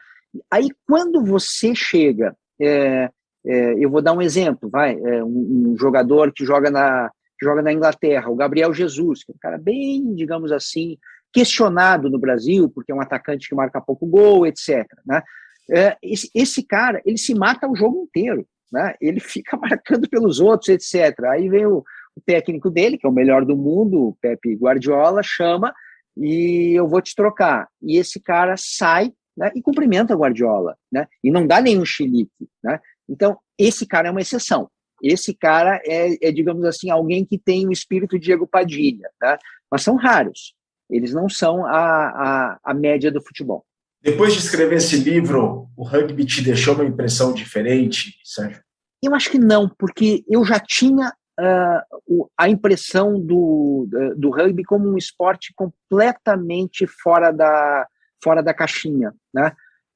Aí, 0.52 0.69
quando 0.88 1.24
você 1.24 1.74
chega, 1.74 2.36
é, 2.60 3.10
é, 3.45 3.74
eu 3.84 3.89
vou 3.89 4.02
dar 4.02 4.13
um 4.13 4.21
exemplo, 4.21 4.69
vai, 4.69 4.93
é, 4.93 5.24
um, 5.24 5.71
um, 5.71 5.78
jogador 5.78 6.32
que 6.32 6.45
joga 6.45 6.69
na 6.69 7.12
joga 7.41 7.62
na 7.62 7.73
Inglaterra, 7.73 8.30
o 8.30 8.36
Gabriel 8.36 8.73
Jesus, 8.73 9.23
que 9.23 9.32
é 9.32 9.36
um 9.36 9.39
cara 9.39 9.58
bem, 9.58 10.13
digamos 10.15 10.51
assim, 10.51 10.97
questionado 11.34 12.10
no 12.10 12.19
Brasil, 12.19 12.69
porque 12.69 12.91
é 12.91 12.95
um 12.95 13.01
atacante 13.01 13.47
que 13.47 13.56
marca 13.56 13.82
pouco 13.82 14.06
gol, 14.06 14.45
etc. 14.45 14.86
Né? 15.06 15.23
É, 15.69 15.97
esse, 16.01 16.30
esse, 16.36 16.63
cara, 16.63 17.01
ele 17.06 17.17
se 17.17 17.34
mata 17.34 17.67
o 17.67 17.75
jogo 17.75 18.04
inteiro, 18.04 18.45
né? 18.71 18.95
Ele 19.01 19.19
fica 19.21 19.58
marcando 19.58 20.10
pelos 20.10 20.39
outros, 20.39 20.69
etc. 20.69 21.17
Aí 21.25 21.49
vem 21.49 21.65
o, 21.65 21.84
o 22.15 22.21
técnico 22.25 22.69
dele, 22.69 22.97
que 22.97 23.06
é 23.06 23.10
o 23.10 23.13
melhor 23.13 23.45
do 23.45 23.56
mundo, 23.56 24.08
o 24.08 24.17
Pepe 24.21 24.56
Guardiola, 24.56 25.21
chama 25.23 25.73
e 26.17 26.73
eu 26.77 26.88
vou 26.88 27.01
te 27.01 27.15
trocar. 27.15 27.67
E 27.82 27.97
esse 27.97 28.19
cara 28.19 28.56
sai 28.58 29.13
né, 29.36 29.51
e 29.56 29.62
cumprimenta 29.62 30.15
o 30.15 30.19
Guardiola, 30.19 30.77
né? 30.91 31.08
E 31.23 31.32
não 31.32 31.47
dá 31.47 31.62
nenhum 31.62 31.86
chilique, 31.86 32.49
né? 32.63 32.80
Então, 33.08 33.38
esse 33.58 33.86
cara 33.86 34.08
é 34.08 34.12
uma 34.12 34.21
exceção. 34.21 34.69
Esse 35.02 35.34
cara 35.34 35.82
é, 35.86 36.28
é 36.28 36.32
digamos 36.32 36.64
assim, 36.66 36.90
alguém 36.90 37.26
que 37.26 37.38
tem 37.38 37.68
o 37.68 37.72
espírito 37.72 38.18
de 38.20 38.26
Diego 38.26 38.48
Padilha, 38.48 39.10
né? 39.22 39.38
Mas 39.70 39.84
são 39.84 39.96
raros. 39.96 40.54
Eles 40.90 41.14
não 41.14 41.30
são 41.30 41.66
a, 41.66 41.72
a, 41.76 42.60
a 42.64 42.74
média 42.74 43.12
do 43.12 43.22
futebol. 43.22 43.66
Depois 44.02 44.34
de 44.34 44.40
escrever 44.40 44.78
esse 44.78 44.98
livro, 44.98 45.70
o 45.78 45.84
rugby 45.84 46.26
te 46.26 46.42
deixou 46.42 46.74
uma 46.74 46.86
impressão 46.86 47.34
diferente, 47.34 48.16
Sérgio? 48.24 48.62
Eu 49.02 49.16
acho 49.16 49.32
que 49.32 49.40
não, 49.40 49.70
porque 49.70 50.24
eu 50.28 50.44
já 50.44 50.60
tinha 50.60 51.14
uh, 51.40 52.30
a 52.38 52.50
impressão 52.50 53.20
do, 53.20 53.88
do 54.18 54.30
rugby 54.30 54.64
como 54.64 54.90
um 54.90 54.98
esporte 54.98 55.54
completamente 55.56 56.86
fora 56.88 57.32
da, 57.32 57.88
fora 58.24 58.42
da 58.42 58.54
caixinha. 58.54 59.14
Né? 59.34 59.52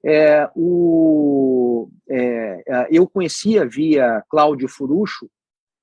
É, 0.06 0.48
o, 0.56 1.90
é, 2.08 2.64
é 2.68 2.88
eu 2.92 3.08
conhecia 3.08 3.66
via 3.68 4.24
Cláudio 4.30 4.68
Furucho 4.68 5.28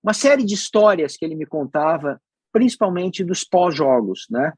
uma 0.03 0.13
série 0.13 0.45
de 0.45 0.55
histórias 0.55 1.17
que 1.17 1.25
ele 1.25 1.37
me 1.37 1.47
contava, 1.47 2.21
principalmente 2.53 3.23
dos 3.23 3.45
pós-jogos, 3.45 4.27
né? 4.29 4.53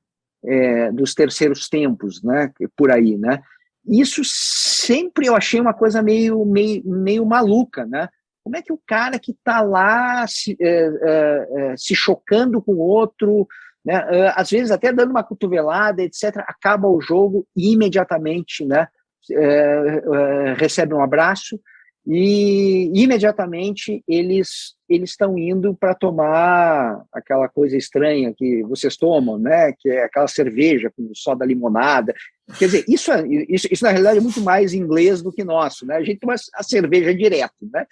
É, 0.47 0.93
dos 0.93 1.15
terceiros 1.15 1.69
tempos, 1.69 2.23
né? 2.23 2.53
Por 2.77 2.91
aí, 2.91 3.17
né? 3.17 3.43
Isso 3.87 4.23
sempre 4.25 5.27
eu 5.27 5.37
achei 5.37 5.61
uma 5.61 5.75
coisa 5.75 6.03
meio, 6.03 6.45
meio, 6.45 6.83
meio 6.85 7.27
maluca, 7.27 7.85
né? 7.85 8.09
Como 8.43 8.57
é 8.57 8.63
que 8.63 8.73
o 8.73 8.81
cara 8.87 9.19
que 9.19 9.33
está 9.33 9.63
lá 9.63 10.27
se, 10.27 10.57
é, 10.61 10.91
é, 11.03 11.75
se 11.77 11.95
chocando 11.95 12.61
com 12.61 12.77
outro, 12.77 13.47
né, 13.85 14.31
às 14.35 14.51
vezes 14.51 14.71
até 14.71 14.93
dando 14.93 15.11
uma 15.11 15.25
cotovelada, 15.25 16.03
etc., 16.03 16.37
acaba 16.47 16.87
o 16.87 17.01
jogo 17.01 17.47
imediatamente 17.57 18.65
né, 18.67 18.87
é, 19.31 20.55
recebe 20.57 20.95
um 20.95 21.03
abraço 21.03 21.59
e 22.07 22.91
imediatamente 22.95 24.03
eles 24.07 24.75
eles 24.87 25.11
estão 25.11 25.39
indo 25.39 25.75
para 25.75 25.95
tomar 25.95 27.03
aquela 27.11 27.49
coisa 27.49 27.79
estranha 27.79 28.35
que 28.37 28.63
vocês 28.65 28.97
tomam, 28.99 29.39
né? 29.39 29.73
Que 29.79 29.89
é 29.89 30.05
aquela 30.05 30.29
cerveja 30.29 30.93
com 30.95 31.11
só 31.15 31.35
da 31.35 31.47
limonada. 31.47 32.15
Quer 32.59 32.67
dizer, 32.67 32.85
isso, 32.87 33.11
é, 33.11 33.27
isso, 33.49 33.67
isso 33.71 33.83
na 33.83 33.91
realidade 33.91 34.19
é 34.19 34.21
muito 34.21 34.43
mais 34.43 34.75
inglês 34.75 35.23
do 35.23 35.33
que 35.33 35.43
nosso, 35.43 35.87
né? 35.87 35.97
A 35.97 36.03
gente 36.03 36.21
toma 36.21 36.35
a 36.55 36.63
cerveja 36.63 37.15
direto, 37.15 37.55
né? 37.73 37.87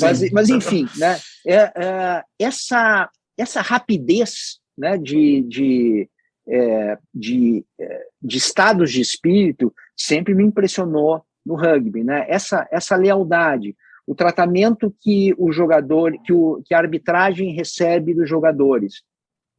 Mas, 0.00 0.30
mas 0.30 0.48
enfim, 0.48 0.88
né? 0.96 1.18
É, 1.44 1.56
é, 1.56 2.22
essa 2.38 3.10
essa 3.36 3.60
rapidez, 3.60 4.60
né? 4.78 4.96
De, 4.96 5.42
de 5.42 6.08
é, 6.48 6.98
de, 7.14 7.64
é, 7.78 8.06
de 8.22 8.36
estados 8.36 8.92
de 8.92 9.00
espírito 9.00 9.72
sempre 9.96 10.34
me 10.34 10.44
impressionou 10.44 11.24
no 11.44 11.54
rugby, 11.54 12.02
né? 12.02 12.24
Essa 12.28 12.66
essa 12.70 12.96
lealdade, 12.96 13.76
o 14.06 14.14
tratamento 14.14 14.94
que 15.00 15.34
o 15.38 15.52
jogador, 15.52 16.12
que, 16.24 16.32
o, 16.32 16.62
que 16.64 16.74
a 16.74 16.78
arbitragem 16.78 17.52
recebe 17.52 18.14
dos 18.14 18.28
jogadores. 18.28 19.02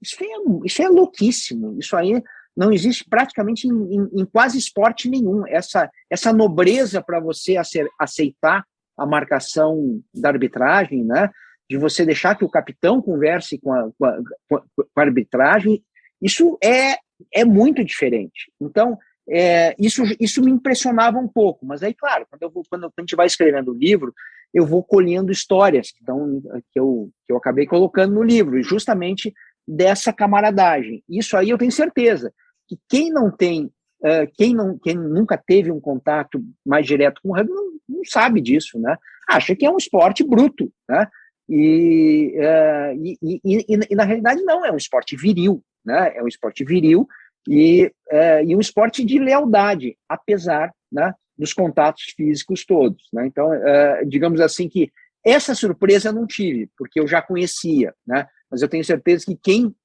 Isso 0.01 0.17
é, 0.21 0.27
isso 0.65 0.81
é 0.81 0.87
louquíssimo. 0.87 1.77
Isso 1.79 1.95
aí 1.95 2.21
não 2.55 2.71
existe 2.71 3.05
praticamente 3.09 3.67
em, 3.67 3.71
em, 3.71 4.21
em 4.21 4.25
quase 4.25 4.57
esporte 4.57 5.09
nenhum. 5.09 5.45
Essa, 5.47 5.89
essa 6.09 6.31
nobreza 6.31 7.01
para 7.01 7.19
você 7.19 7.55
aceitar 7.99 8.65
a 8.97 9.05
marcação 9.05 10.01
da 10.13 10.29
arbitragem, 10.29 11.03
né? 11.03 11.29
de 11.69 11.77
você 11.77 12.05
deixar 12.05 12.35
que 12.35 12.45
o 12.45 12.49
capitão 12.49 13.01
converse 13.01 13.59
com 13.59 13.73
a, 13.73 13.89
com 13.97 14.05
a, 14.05 14.17
com 14.49 14.59
a 14.95 15.01
arbitragem, 15.01 15.83
isso 16.21 16.57
é, 16.63 16.97
é 17.33 17.45
muito 17.45 17.83
diferente. 17.83 18.51
Então, 18.59 18.97
é, 19.29 19.75
isso, 19.77 20.03
isso 20.19 20.41
me 20.41 20.51
impressionava 20.51 21.17
um 21.17 21.27
pouco, 21.27 21.65
mas 21.65 21.83
aí, 21.83 21.93
claro, 21.93 22.25
quando, 22.29 22.43
eu 22.43 22.49
vou, 22.49 22.63
quando 22.69 22.85
a 22.85 23.01
gente 23.01 23.15
vai 23.15 23.27
escrevendo 23.27 23.71
o 23.71 23.77
livro, 23.77 24.13
eu 24.53 24.65
vou 24.65 24.81
colhendo 24.81 25.31
histórias 25.31 25.91
então, 26.01 26.41
que, 26.71 26.79
eu, 26.79 27.09
que 27.25 27.33
eu 27.33 27.37
acabei 27.37 27.65
colocando 27.65 28.13
no 28.13 28.23
livro, 28.23 28.61
justamente 28.63 29.33
dessa 29.67 30.13
camaradagem. 30.13 31.03
Isso 31.09 31.35
aí 31.35 31.49
eu 31.49 31.57
tenho 31.57 31.71
certeza 31.71 32.33
que 32.67 32.77
quem 32.89 33.11
não 33.11 33.29
tem, 33.29 33.65
uh, 33.65 34.31
quem, 34.35 34.55
não, 34.55 34.77
quem 34.77 34.95
nunca 34.95 35.37
teve 35.37 35.71
um 35.71 35.79
contato 35.79 36.41
mais 36.65 36.85
direto 36.85 37.21
com 37.21 37.29
o 37.29 37.35
rugby 37.35 37.53
não, 37.53 37.71
não 37.89 38.01
sabe 38.05 38.39
disso, 38.39 38.79
né? 38.79 38.95
Acha 39.27 39.55
que 39.55 39.65
é 39.65 39.69
um 39.69 39.77
esporte 39.77 40.23
bruto, 40.23 40.71
né? 40.87 41.07
E, 41.49 42.33
uh, 42.37 43.05
e, 43.05 43.17
e, 43.21 43.41
e, 43.45 43.79
e, 43.89 43.95
na 43.95 44.03
realidade 44.03 44.41
não, 44.43 44.65
é 44.65 44.71
um 44.71 44.77
esporte 44.77 45.15
viril, 45.15 45.61
né? 45.85 46.15
É 46.15 46.23
um 46.23 46.27
esporte 46.27 46.63
viril 46.63 47.07
e, 47.47 47.91
é, 48.09 48.43
e 48.43 48.55
um 48.55 48.59
esporte 48.59 49.03
de 49.05 49.19
lealdade, 49.19 49.97
apesar 50.07 50.71
né, 50.91 51.13
dos 51.37 51.53
contatos 51.53 52.03
físicos 52.15 52.65
todos. 52.65 53.03
Né? 53.13 53.25
Então, 53.27 53.53
é, 53.53 54.03
digamos 54.05 54.41
assim 54.41 54.67
que 54.67 54.91
essa 55.23 55.55
surpresa 55.55 56.09
eu 56.09 56.13
não 56.13 56.27
tive, 56.27 56.69
porque 56.77 56.99
eu 56.99 57.07
já 57.07 57.21
conhecia, 57.21 57.93
né? 58.05 58.27
mas 58.49 58.61
eu 58.61 58.69
tenho 58.69 58.83
certeza 58.83 59.25
que 59.25 59.35
quem 59.35 59.75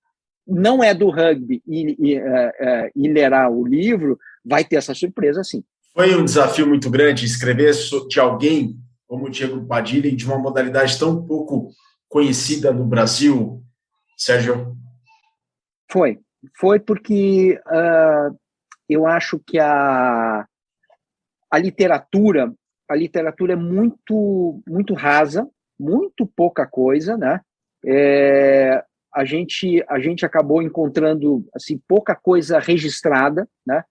não 0.46 0.82
é 0.82 0.92
do 0.92 1.08
rugby 1.08 1.62
e, 1.66 1.96
e, 1.98 2.16
é 2.16 2.90
e 2.96 3.08
lerá 3.08 3.48
o 3.48 3.64
livro 3.64 4.18
vai 4.44 4.64
ter 4.64 4.76
essa 4.76 4.94
surpresa 4.94 5.44
sim. 5.44 5.62
Foi 5.94 6.16
um 6.16 6.24
desafio 6.24 6.66
muito 6.66 6.90
grande 6.90 7.24
escrever 7.24 7.72
de 8.08 8.18
alguém 8.18 8.76
como 9.06 9.26
o 9.26 9.30
Diego 9.30 9.64
Padilha 9.66 10.10
de 10.10 10.24
uma 10.24 10.38
modalidade 10.38 10.98
tão 10.98 11.24
pouco 11.24 11.70
conhecida 12.08 12.72
no 12.72 12.84
Brasil, 12.84 13.62
Sérgio? 14.16 14.71
Foi, 15.92 16.18
foi 16.56 16.80
porque 16.80 17.60
uh, 17.66 18.34
eu 18.88 19.06
acho 19.06 19.38
que 19.38 19.58
a, 19.58 20.46
a 21.50 21.58
literatura 21.58 22.50
a 22.88 22.96
literatura 22.96 23.54
é 23.54 23.56
muito 23.56 24.62
muito 24.66 24.94
rasa, 24.94 25.48
muito 25.78 26.26
pouca 26.26 26.66
coisa, 26.66 27.16
né? 27.16 27.40
É, 27.84 28.82
a 29.14 29.24
gente 29.24 29.84
a 29.88 29.98
gente 29.98 30.24
acabou 30.24 30.62
encontrando 30.62 31.46
assim 31.54 31.80
pouca 31.86 32.14
coisa 32.14 32.58
registrada, 32.58 33.46
né? 33.66 33.84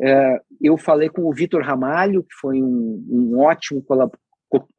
É, 0.00 0.40
eu 0.60 0.76
falei 0.76 1.08
com 1.08 1.22
o 1.22 1.32
Vitor 1.32 1.62
Ramalho, 1.62 2.22
que 2.22 2.34
foi 2.40 2.62
um, 2.62 3.04
um 3.10 3.40
ótimo 3.40 3.82
colab 3.82 4.12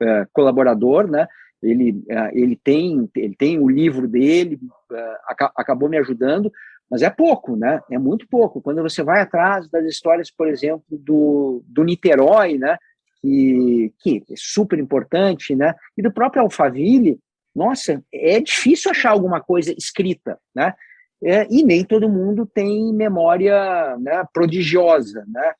é, 0.01 0.25
colaborador, 0.31 1.09
né? 1.09 1.27
Ele, 1.61 2.03
é, 2.09 2.31
ele, 2.33 2.55
tem, 2.55 3.09
ele 3.15 3.35
tem 3.35 3.59
o 3.59 3.69
livro 3.69 4.07
dele, 4.07 4.59
é, 4.91 5.15
acabou 5.55 5.89
me 5.89 5.97
ajudando, 5.97 6.51
mas 6.89 7.01
é 7.01 7.09
pouco, 7.09 7.55
né? 7.55 7.81
É 7.91 7.99
muito 7.99 8.27
pouco. 8.27 8.61
Quando 8.61 8.81
você 8.81 9.03
vai 9.03 9.21
atrás 9.21 9.69
das 9.69 9.85
histórias, 9.85 10.31
por 10.31 10.47
exemplo, 10.47 10.83
do, 10.89 11.63
do 11.67 11.83
Niterói, 11.83 12.57
né? 12.57 12.77
Que, 13.21 13.93
que 13.99 14.23
é 14.29 14.35
super 14.37 14.79
importante, 14.79 15.53
né? 15.55 15.75
E 15.97 16.01
do 16.01 16.11
próprio 16.11 16.41
Alphaville, 16.41 17.19
nossa, 17.53 18.01
é 18.13 18.39
difícil 18.39 18.89
achar 18.89 19.11
alguma 19.11 19.41
coisa 19.41 19.73
escrita, 19.77 20.39
né? 20.55 20.73
É, 21.21 21.45
e 21.49 21.63
nem 21.63 21.83
todo 21.83 22.09
mundo 22.09 22.45
tem 22.45 22.93
memória 22.93 23.97
né, 23.97 24.23
prodigiosa, 24.33 25.25
né? 25.27 25.53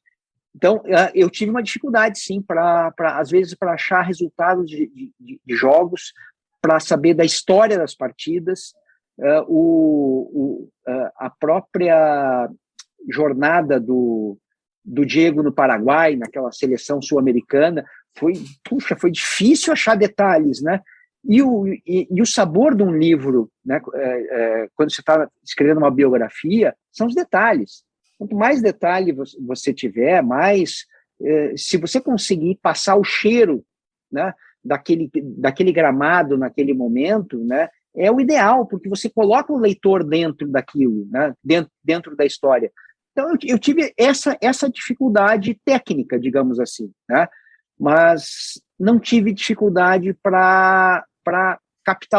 Então, 0.56 0.82
é, 0.86 1.12
eu 1.14 1.30
tive 1.30 1.52
uma 1.52 1.64
dificuldade, 1.64 2.20
sim, 2.20 2.42
para, 2.42 2.94
às 2.98 3.30
vezes, 3.30 3.54
para 3.54 3.74
achar 3.74 4.02
resultados 4.02 4.70
de, 4.70 4.88
de, 4.88 5.42
de 5.46 5.56
jogos, 5.56 6.14
para 6.62 6.80
saber 6.80 7.14
da 7.14 7.24
história 7.24 7.78
das 7.78 7.96
partidas, 7.96 8.74
uh, 9.18 9.46
o, 9.48 10.32
o 10.34 10.70
uh, 10.92 11.10
a 11.18 11.30
própria 11.30 12.50
jornada 13.10 13.80
do, 13.80 14.38
do 14.84 15.06
Diego 15.06 15.42
no 15.42 15.54
Paraguai, 15.54 16.16
naquela 16.16 16.52
seleção 16.52 17.02
sul-americana, 17.02 17.86
foi, 18.18 18.34
puxa, 18.64 18.98
foi 18.98 19.12
difícil 19.12 19.72
achar 19.72 19.96
detalhes, 19.96 20.62
né? 20.62 20.82
E 21.24 21.42
o, 21.42 21.68
e, 21.68 22.08
e 22.10 22.22
o 22.22 22.26
sabor 22.26 22.76
de 22.76 22.84
um 22.84 22.96
livro, 22.96 23.52
né, 23.66 23.82
é, 23.94 24.64
é, 24.64 24.68
quando 24.74 24.90
você 24.92 25.02
está 25.02 25.30
escrevendo 25.44 25.80
uma 25.80 25.92
biografia, 25.92 26.74
são 26.92 27.08
os 27.08 27.16
detalhes. 27.16 27.84
Quanto 28.20 28.36
mais 28.36 28.62
detalhe 28.62 29.16
você 29.40 29.74
tiver, 29.74 30.22
mais. 30.22 30.86
É, 31.22 31.54
se 31.58 31.78
você 31.78 32.00
conseguir 32.00 32.60
passar 32.62 32.96
o 32.96 33.04
cheiro 33.04 33.64
né, 34.12 34.34
daquele, 34.64 35.10
daquele 35.38 35.72
gramado 35.72 36.38
naquele 36.38 36.74
momento, 36.74 37.38
né, 37.44 37.70
é 37.96 38.12
o 38.12 38.22
ideal, 38.22 38.66
porque 38.66 38.88
você 38.88 39.10
coloca 39.10 39.52
o 39.52 39.58
leitor 39.58 40.04
dentro 40.04 40.48
daquilo, 40.48 41.08
né, 41.10 41.34
dentro, 41.44 41.72
dentro 41.84 42.16
da 42.16 42.26
história. 42.26 42.72
Então, 43.12 43.36
eu, 43.44 43.60
tive 43.60 43.94
essa, 43.98 44.38
essa 44.42 44.70
dificuldade 44.70 45.60
técnica, 45.66 46.20
digamos 46.20 46.60
assim, 46.60 46.92
né, 47.10 47.28
mas 47.78 48.62
não 48.80 49.00
tive 49.00 49.34
dificuldade 49.34 50.14
para 50.24 51.06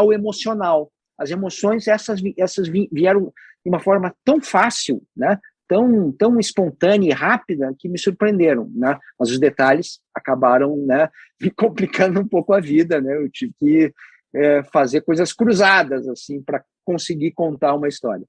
o 0.02 0.12
emocional. 0.12 0.90
As 1.18 1.30
emoções, 1.30 1.86
essas, 1.86 2.20
essas 2.38 2.68
vieram 2.68 3.32
de 3.64 3.68
uma 3.68 3.80
forma 3.80 4.14
tão 4.24 4.40
fácil, 4.40 5.02
né? 5.14 5.38
Tão, 5.70 6.11
tão 6.11 6.40
espontânea 6.40 7.11
e 7.11 7.12
rápida 7.12 7.72
que 7.78 7.88
me 7.88 7.96
surpreenderam, 7.96 8.68
né? 8.74 8.98
Mas 9.16 9.30
os 9.30 9.38
detalhes 9.38 10.00
acabaram, 10.12 10.76
né, 10.85 11.09
me 11.40 11.48
complicando 11.48 12.18
um 12.18 12.26
pouco 12.26 12.52
a 12.52 12.61
vida, 12.61 13.00
né? 13.00 13.16
Eu 13.16 13.30
tive 13.30 13.52
que 13.56 13.94
é, 14.35 14.64
fazer 14.64 15.02
coisas 15.02 15.33
cruzadas 15.33 16.09
assim 16.09 16.42
para 16.42 16.64
conseguir 16.85 17.30
contar 17.30 17.76
uma 17.76 17.87
história. 17.87 18.26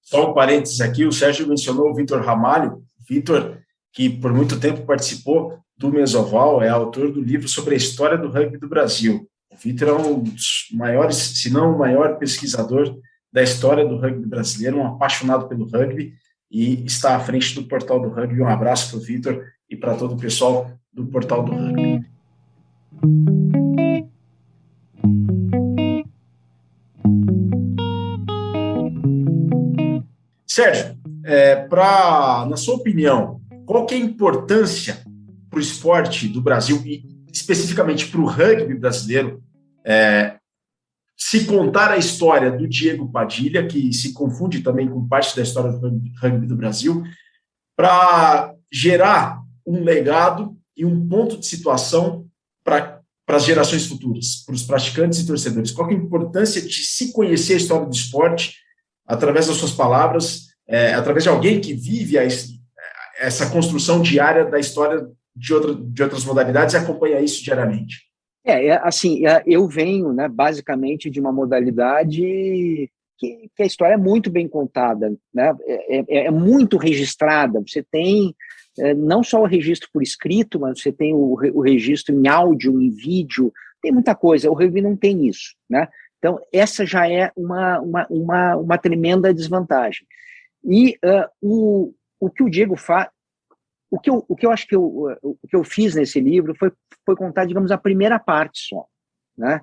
Só 0.00 0.30
um 0.30 0.34
parênteses 0.34 0.80
aqui, 0.80 1.04
o 1.04 1.12
Sérgio 1.12 1.46
mencionou 1.46 1.90
o 1.90 1.94
Vitor 1.94 2.22
Ramalho, 2.22 2.82
Vitor 3.06 3.58
que 3.92 4.08
por 4.08 4.32
muito 4.32 4.58
tempo 4.58 4.86
participou 4.86 5.58
do 5.76 5.90
Mesoval, 5.90 6.62
é 6.62 6.70
autor 6.70 7.12
do 7.12 7.20
livro 7.20 7.48
sobre 7.48 7.74
a 7.74 7.76
história 7.76 8.16
do 8.16 8.30
rugby 8.30 8.56
do 8.56 8.68
Brasil. 8.68 9.28
O 9.52 9.56
Vitor 9.56 9.88
é 9.88 9.92
um 9.92 10.20
dos 10.20 10.68
maiores, 10.72 11.16
se 11.16 11.50
não 11.50 11.74
o 11.74 11.78
maior 11.78 12.18
pesquisador 12.18 12.98
da 13.30 13.42
história 13.42 13.86
do 13.86 13.98
rugby 13.98 14.26
brasileiro, 14.26 14.78
um 14.78 14.86
apaixonado 14.86 15.48
pelo 15.48 15.68
rugby 15.68 16.14
e 16.50 16.84
está 16.84 17.16
à 17.16 17.20
frente 17.20 17.54
do 17.54 17.64
Portal 17.64 18.00
do 18.00 18.08
Rugby. 18.08 18.40
Um 18.40 18.48
abraço 18.48 18.90
para 18.90 18.98
o 18.98 19.02
Vitor 19.02 19.44
e 19.68 19.76
para 19.76 19.94
todo 19.94 20.14
o 20.14 20.18
pessoal 20.18 20.70
do 20.92 21.06
Portal 21.06 21.44
do 21.44 21.52
Rugby. 21.52 22.04
Sérgio, 30.46 30.96
é, 31.24 31.56
pra, 31.56 32.46
na 32.48 32.56
sua 32.56 32.76
opinião, 32.76 33.40
qual 33.66 33.86
é 33.90 33.94
a 33.94 33.98
importância 33.98 35.04
para 35.50 35.58
o 35.58 35.60
esporte 35.60 36.28
do 36.28 36.40
Brasil 36.40 36.80
e 36.86 37.04
especificamente 37.30 38.08
para 38.08 38.20
o 38.20 38.26
rugby 38.26 38.74
brasileiro 38.74 39.42
é, 39.84 40.35
se 41.16 41.46
contar 41.46 41.90
a 41.90 41.96
história 41.96 42.50
do 42.50 42.68
Diego 42.68 43.10
Padilha, 43.10 43.66
que 43.66 43.92
se 43.92 44.12
confunde 44.12 44.60
também 44.60 44.88
com 44.88 45.08
parte 45.08 45.34
da 45.34 45.42
história 45.42 45.72
do 45.72 46.02
rugby 46.20 46.46
do 46.46 46.56
Brasil, 46.56 47.02
para 47.74 48.54
gerar 48.70 49.40
um 49.66 49.82
legado 49.82 50.56
e 50.76 50.84
um 50.84 51.08
ponto 51.08 51.38
de 51.38 51.46
situação 51.46 52.26
para 52.62 53.00
as 53.28 53.44
gerações 53.44 53.86
futuras, 53.86 54.44
para 54.44 54.54
os 54.54 54.62
praticantes 54.62 55.20
e 55.20 55.26
torcedores. 55.26 55.70
Qual 55.70 55.90
é 55.90 55.94
a 55.94 55.96
importância 55.96 56.60
de 56.60 56.84
se 56.84 57.12
conhecer 57.12 57.54
a 57.54 57.58
história 57.58 57.86
do 57.86 57.94
esporte 57.94 58.56
através 59.06 59.46
das 59.46 59.56
suas 59.56 59.72
palavras, 59.72 60.48
é, 60.68 60.92
através 60.94 61.24
de 61.24 61.30
alguém 61.30 61.60
que 61.60 61.72
vive 61.72 62.18
a, 62.18 62.24
essa 63.18 63.50
construção 63.50 64.02
diária 64.02 64.44
da 64.44 64.58
história 64.58 65.06
de, 65.34 65.54
outra, 65.54 65.74
de 65.74 66.02
outras 66.02 66.24
modalidades 66.24 66.74
e 66.74 66.78
acompanha 66.78 67.20
isso 67.20 67.42
diariamente? 67.42 68.06
É, 68.46 68.66
é, 68.68 68.80
assim, 68.82 69.26
é, 69.26 69.42
eu 69.44 69.66
venho, 69.66 70.12
né, 70.12 70.28
basicamente 70.28 71.10
de 71.10 71.18
uma 71.18 71.32
modalidade 71.32 72.88
que, 73.18 73.50
que, 73.56 73.62
a 73.62 73.66
história 73.66 73.94
é 73.94 73.98
muito 73.98 74.30
bem 74.30 74.46
contada, 74.46 75.12
né, 75.34 75.52
é, 75.64 75.98
é, 75.98 76.26
é 76.26 76.30
muito 76.30 76.76
registrada. 76.76 77.60
Você 77.66 77.82
tem 77.82 78.32
é, 78.78 78.94
não 78.94 79.24
só 79.24 79.42
o 79.42 79.46
registro 79.46 79.88
por 79.92 80.00
escrito, 80.00 80.60
mas 80.60 80.80
você 80.80 80.92
tem 80.92 81.12
o, 81.12 81.36
o, 81.54 81.60
registro 81.60 82.14
em 82.14 82.28
áudio, 82.28 82.80
em 82.80 82.90
vídeo, 82.90 83.52
tem 83.82 83.90
muita 83.90 84.14
coisa. 84.14 84.48
O 84.48 84.54
rugby 84.54 84.80
não 84.80 84.96
tem 84.96 85.26
isso, 85.26 85.56
né? 85.68 85.88
Então, 86.18 86.38
essa 86.52 86.86
já 86.86 87.10
é 87.10 87.32
uma, 87.36 87.80
uma, 87.80 88.06
uma, 88.08 88.56
uma 88.56 88.78
tremenda 88.78 89.34
desvantagem. 89.34 90.06
E 90.64 90.98
uh, 91.04 91.28
o, 91.40 91.94
o 92.20 92.30
que 92.30 92.42
o 92.42 92.50
Diego 92.50 92.76
faz, 92.76 93.08
o 93.90 93.98
que 93.98 94.10
eu, 94.10 94.24
o 94.28 94.36
que 94.36 94.46
eu 94.46 94.50
acho 94.50 94.66
que 94.66 94.74
eu, 94.74 94.84
o 95.22 95.36
que 95.48 95.56
eu 95.56 95.64
fiz 95.64 95.94
nesse 95.94 96.20
livro 96.20 96.54
foi, 96.58 96.72
foi 97.06 97.14
contar, 97.16 97.44
digamos, 97.46 97.70
a 97.70 97.78
primeira 97.78 98.18
parte 98.18 98.66
só, 98.68 98.84
né? 99.38 99.60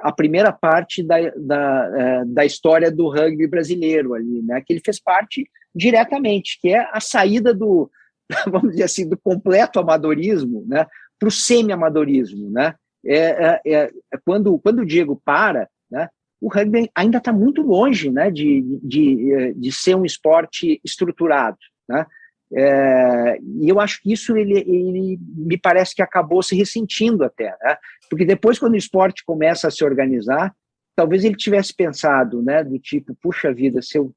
A 0.00 0.10
primeira 0.10 0.50
parte 0.50 1.02
da, 1.02 1.16
da, 1.36 1.92
é, 1.94 2.24
da 2.24 2.44
história 2.44 2.90
do 2.90 3.08
rugby 3.08 3.46
brasileiro 3.46 4.14
ali, 4.14 4.42
né? 4.42 4.60
Que 4.64 4.72
ele 4.72 4.82
fez 4.84 4.98
parte 4.98 5.48
diretamente, 5.74 6.58
que 6.60 6.70
é 6.70 6.88
a 6.90 7.00
saída 7.00 7.54
do, 7.54 7.90
vamos 8.50 8.70
dizer 8.70 8.84
assim, 8.84 9.08
do 9.08 9.16
completo 9.16 9.78
amadorismo, 9.78 10.64
né? 10.66 10.86
Para 11.18 11.28
o 11.28 11.32
semi-amadorismo, 11.32 12.50
né? 12.50 12.74
É, 13.04 13.16
é, 13.16 13.60
é, 13.64 13.90
é, 14.12 14.18
quando, 14.24 14.58
quando 14.58 14.80
o 14.80 14.86
Diego 14.86 15.20
para, 15.24 15.68
né? 15.90 16.08
O 16.40 16.48
rugby 16.48 16.90
ainda 16.94 17.18
está 17.18 17.32
muito 17.32 17.62
longe, 17.62 18.10
né? 18.10 18.30
De, 18.30 18.62
de, 18.82 19.54
de 19.54 19.72
ser 19.72 19.94
um 19.94 20.04
esporte 20.04 20.80
estruturado, 20.84 21.58
né? 21.88 22.06
É, 22.54 23.38
e 23.40 23.68
eu 23.68 23.80
acho 23.80 24.00
que 24.00 24.12
isso 24.12 24.36
ele, 24.36 24.58
ele, 24.58 25.18
me 25.20 25.58
parece 25.58 25.94
que 25.94 26.02
acabou 26.02 26.42
se 26.42 26.54
ressentindo 26.54 27.24
até, 27.24 27.56
né? 27.62 27.76
Porque 28.08 28.24
depois, 28.24 28.58
quando 28.58 28.74
o 28.74 28.78
esporte 28.78 29.24
começa 29.24 29.66
a 29.66 29.70
se 29.70 29.84
organizar, 29.84 30.54
talvez 30.94 31.24
ele 31.24 31.34
tivesse 31.34 31.74
pensado, 31.74 32.42
né? 32.42 32.62
Do 32.62 32.78
tipo, 32.78 33.16
puxa 33.20 33.52
vida, 33.52 33.82
se 33.82 33.98
eu, 33.98 34.12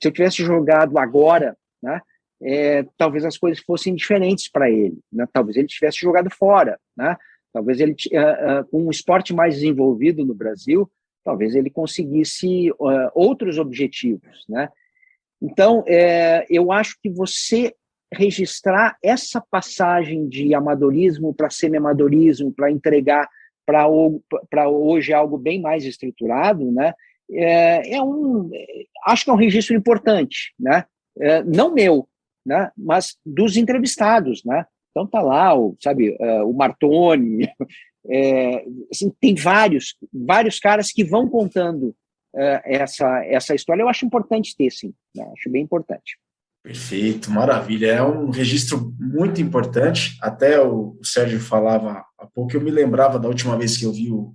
se 0.00 0.08
eu 0.08 0.12
tivesse 0.12 0.42
jogado 0.44 0.98
agora, 0.98 1.56
né? 1.82 2.00
É, 2.40 2.86
talvez 2.96 3.24
as 3.24 3.36
coisas 3.36 3.60
fossem 3.64 3.94
diferentes 3.96 4.48
para 4.48 4.70
ele, 4.70 4.98
né? 5.12 5.26
Talvez 5.32 5.56
ele 5.56 5.66
tivesse 5.66 5.98
jogado 5.98 6.30
fora, 6.30 6.78
né? 6.96 7.16
Talvez 7.52 7.80
ele, 7.80 7.92
uh, 7.92 8.60
uh, 8.60 8.64
com 8.70 8.86
um 8.86 8.90
esporte 8.90 9.34
mais 9.34 9.54
desenvolvido 9.54 10.24
no 10.24 10.34
Brasil, 10.34 10.88
talvez 11.24 11.54
ele 11.56 11.70
conseguisse 11.70 12.70
uh, 12.72 13.10
outros 13.14 13.58
objetivos, 13.58 14.44
né? 14.48 14.68
Então, 15.40 15.84
é, 15.86 16.46
eu 16.50 16.72
acho 16.72 16.96
que 17.02 17.08
você 17.08 17.74
registrar 18.12 18.96
essa 19.02 19.40
passagem 19.50 20.28
de 20.28 20.54
amadorismo 20.54 21.34
para 21.34 21.50
semi-amadorismo, 21.50 22.52
para 22.52 22.70
entregar 22.70 23.28
para 23.66 24.68
hoje 24.68 25.12
algo 25.12 25.36
bem 25.36 25.60
mais 25.60 25.84
estruturado, 25.84 26.72
né? 26.72 26.94
É, 27.30 27.96
é, 27.96 28.02
um, 28.02 28.50
acho 29.04 29.24
que 29.24 29.30
é 29.30 29.32
um 29.34 29.36
registro 29.36 29.76
importante, 29.76 30.54
né? 30.58 30.86
É, 31.20 31.42
não 31.42 31.74
meu, 31.74 32.08
né? 32.46 32.70
Mas 32.74 33.16
dos 33.24 33.58
entrevistados, 33.58 34.42
né? 34.42 34.64
Então 34.90 35.06
tá 35.06 35.20
lá, 35.20 35.54
o, 35.54 35.76
sabe, 35.80 36.16
uh, 36.18 36.48
o 36.48 36.54
Martoni, 36.54 37.46
é, 38.10 38.64
assim, 38.90 39.12
tem 39.20 39.34
vários, 39.34 39.96
vários 40.12 40.58
caras 40.58 40.90
que 40.90 41.04
vão 41.04 41.28
contando 41.28 41.94
uh, 42.34 42.60
essa, 42.64 43.24
essa 43.24 43.54
história, 43.54 43.82
eu 43.82 43.88
acho 43.88 44.06
importante 44.06 44.56
ter, 44.56 44.70
sim. 44.70 44.92
Né? 45.14 45.24
Acho 45.36 45.50
bem 45.50 45.62
importante. 45.62 46.18
Perfeito, 46.62 47.30
maravilha. 47.30 47.86
É 47.86 48.02
um 48.02 48.30
registro 48.30 48.94
muito 48.98 49.40
importante. 49.40 50.18
Até 50.20 50.60
o, 50.60 50.98
Sérgio 51.02 51.40
falava 51.40 52.04
há 52.18 52.26
pouco, 52.26 52.54
eu 52.54 52.60
me 52.60 52.70
lembrava 52.70 53.18
da 53.18 53.28
última 53.28 53.56
vez 53.56 53.76
que 53.76 53.84
eu 53.84 53.92
vi 53.92 54.10
o, 54.10 54.32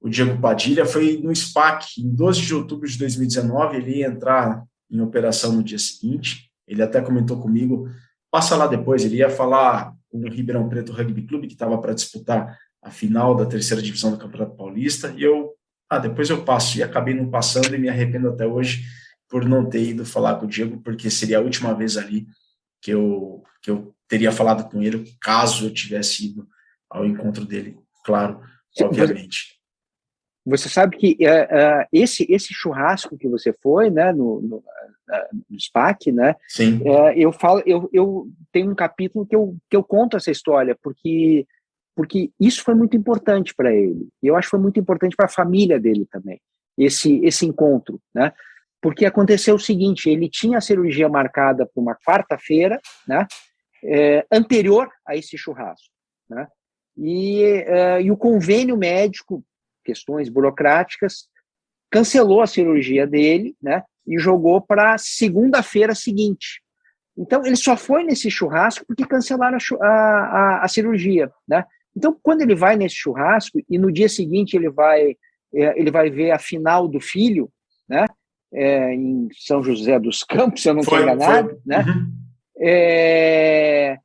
o 0.00 0.08
Diego 0.08 0.40
Padilha, 0.40 0.86
foi 0.86 1.20
no 1.22 1.34
SPAC, 1.34 2.00
em 2.00 2.14
12 2.14 2.42
de 2.42 2.54
outubro 2.54 2.88
de 2.88 2.98
2019. 2.98 3.76
Ele 3.76 3.98
ia 3.98 4.06
entrar 4.06 4.62
em 4.90 5.00
operação 5.00 5.52
no 5.52 5.64
dia 5.64 5.78
seguinte. 5.78 6.50
Ele 6.68 6.82
até 6.82 7.00
comentou 7.00 7.40
comigo, 7.40 7.88
passa 8.30 8.54
lá 8.56 8.66
depois. 8.66 9.04
Ele 9.04 9.16
ia 9.16 9.30
falar 9.30 9.92
com 10.08 10.18
o 10.18 10.30
Ribeirão 10.30 10.68
Preto 10.68 10.92
Rugby 10.92 11.26
Clube, 11.26 11.48
que 11.48 11.54
estava 11.54 11.76
para 11.78 11.94
disputar 11.94 12.56
a 12.80 12.90
final 12.90 13.34
da 13.34 13.46
terceira 13.46 13.82
divisão 13.82 14.10
do 14.10 14.18
Campeonato 14.18 14.54
Paulista, 14.56 15.12
e 15.16 15.22
eu 15.22 15.54
ah, 15.94 15.98
depois 15.98 16.30
eu 16.30 16.44
passo. 16.44 16.78
E 16.78 16.82
acabei 16.82 17.14
não 17.14 17.28
passando 17.30 17.74
e 17.74 17.78
me 17.78 17.88
arrependo 17.88 18.28
até 18.28 18.46
hoje 18.46 18.84
por 19.28 19.44
não 19.44 19.68
ter 19.68 19.82
ido 19.82 20.04
falar 20.04 20.36
com 20.36 20.46
o 20.46 20.48
Diego, 20.48 20.80
porque 20.80 21.10
seria 21.10 21.38
a 21.38 21.42
última 21.42 21.74
vez 21.74 21.96
ali 21.96 22.26
que 22.80 22.92
eu, 22.92 23.42
que 23.62 23.70
eu 23.70 23.94
teria 24.06 24.30
falado 24.30 24.70
com 24.70 24.82
ele, 24.82 25.04
caso 25.20 25.66
eu 25.66 25.72
tivesse 25.72 26.26
ido 26.26 26.46
ao 26.88 27.04
encontro 27.04 27.44
dele, 27.44 27.76
claro, 28.04 28.40
obviamente. 28.80 29.58
Você 30.46 30.68
sabe 30.68 30.98
que 30.98 31.16
uh, 31.22 31.82
uh, 31.82 31.86
esse 31.90 32.26
esse 32.30 32.52
churrasco 32.52 33.16
que 33.16 33.26
você 33.26 33.52
foi, 33.62 33.88
né, 33.88 34.12
no, 34.12 34.42
no, 34.42 34.56
uh, 34.58 35.44
no 35.48 35.58
SPAC, 35.58 36.12
né? 36.12 36.36
Sim. 36.46 36.82
eu 37.16 37.32
falo, 37.32 37.62
eu, 37.64 37.88
eu 37.92 38.28
tenho 38.52 38.70
um 38.70 38.74
capítulo 38.74 39.26
que 39.26 39.34
eu, 39.34 39.56
que 39.70 39.76
eu 39.76 39.82
conto 39.82 40.18
essa 40.18 40.30
história, 40.30 40.76
porque 40.82 41.46
porque 41.94 42.30
isso 42.38 42.62
foi 42.62 42.74
muito 42.74 42.96
importante 42.96 43.54
para 43.54 43.72
ele. 43.72 44.08
E 44.22 44.26
eu 44.26 44.36
acho 44.36 44.46
que 44.46 44.52
foi 44.52 44.60
muito 44.60 44.80
importante 44.80 45.16
para 45.16 45.26
a 45.26 45.28
família 45.28 45.78
dele 45.78 46.06
também, 46.10 46.40
esse, 46.76 47.20
esse 47.24 47.46
encontro, 47.46 48.00
né? 48.14 48.32
Porque 48.80 49.06
aconteceu 49.06 49.54
o 49.54 49.60
seguinte, 49.60 50.10
ele 50.10 50.28
tinha 50.28 50.58
a 50.58 50.60
cirurgia 50.60 51.08
marcada 51.08 51.64
para 51.64 51.80
uma 51.80 51.96
quarta-feira, 51.96 52.80
né? 53.06 53.26
É, 53.82 54.26
anterior 54.32 54.88
a 55.06 55.16
esse 55.16 55.36
churrasco, 55.36 55.90
né? 56.28 56.46
E, 56.96 57.42
é, 57.42 58.02
e 58.02 58.10
o 58.10 58.16
convênio 58.16 58.76
médico 58.76 59.44
questões 59.84 60.28
burocráticas, 60.28 61.28
cancelou 61.90 62.40
a 62.40 62.46
cirurgia 62.46 63.06
dele, 63.06 63.54
né? 63.62 63.84
E 64.06 64.18
jogou 64.18 64.60
para 64.60 64.98
segunda-feira 64.98 65.94
seguinte. 65.94 66.62
Então, 67.16 67.44
ele 67.46 67.54
só 67.54 67.76
foi 67.76 68.02
nesse 68.02 68.30
churrasco 68.30 68.84
porque 68.86 69.06
cancelaram 69.06 69.58
a, 69.80 69.86
a, 69.86 70.64
a, 70.64 70.68
cirurgia, 70.68 71.30
né? 71.46 71.64
Então, 71.96 72.16
quando 72.22 72.42
ele 72.42 72.54
vai 72.54 72.76
nesse 72.76 72.96
churrasco 72.96 73.60
e 73.68 73.78
no 73.78 73.92
dia 73.92 74.08
seguinte 74.08 74.56
ele 74.56 74.68
vai 74.68 75.16
é, 75.54 75.78
ele 75.78 75.90
vai 75.90 76.10
ver 76.10 76.32
a 76.32 76.38
final 76.38 76.88
do 76.88 77.00
filho, 77.00 77.50
né? 77.88 78.04
É, 78.52 78.92
em 78.94 79.28
São 79.32 79.62
José 79.62 79.98
dos 79.98 80.22
Campos, 80.22 80.62
se 80.62 80.68
eu 80.68 80.74
não 80.74 80.80
estou 80.80 81.00
enganado, 81.00 81.50
foi. 81.50 81.58
né? 81.64 81.84
Uhum. 81.86 82.12
É, 82.60 83.98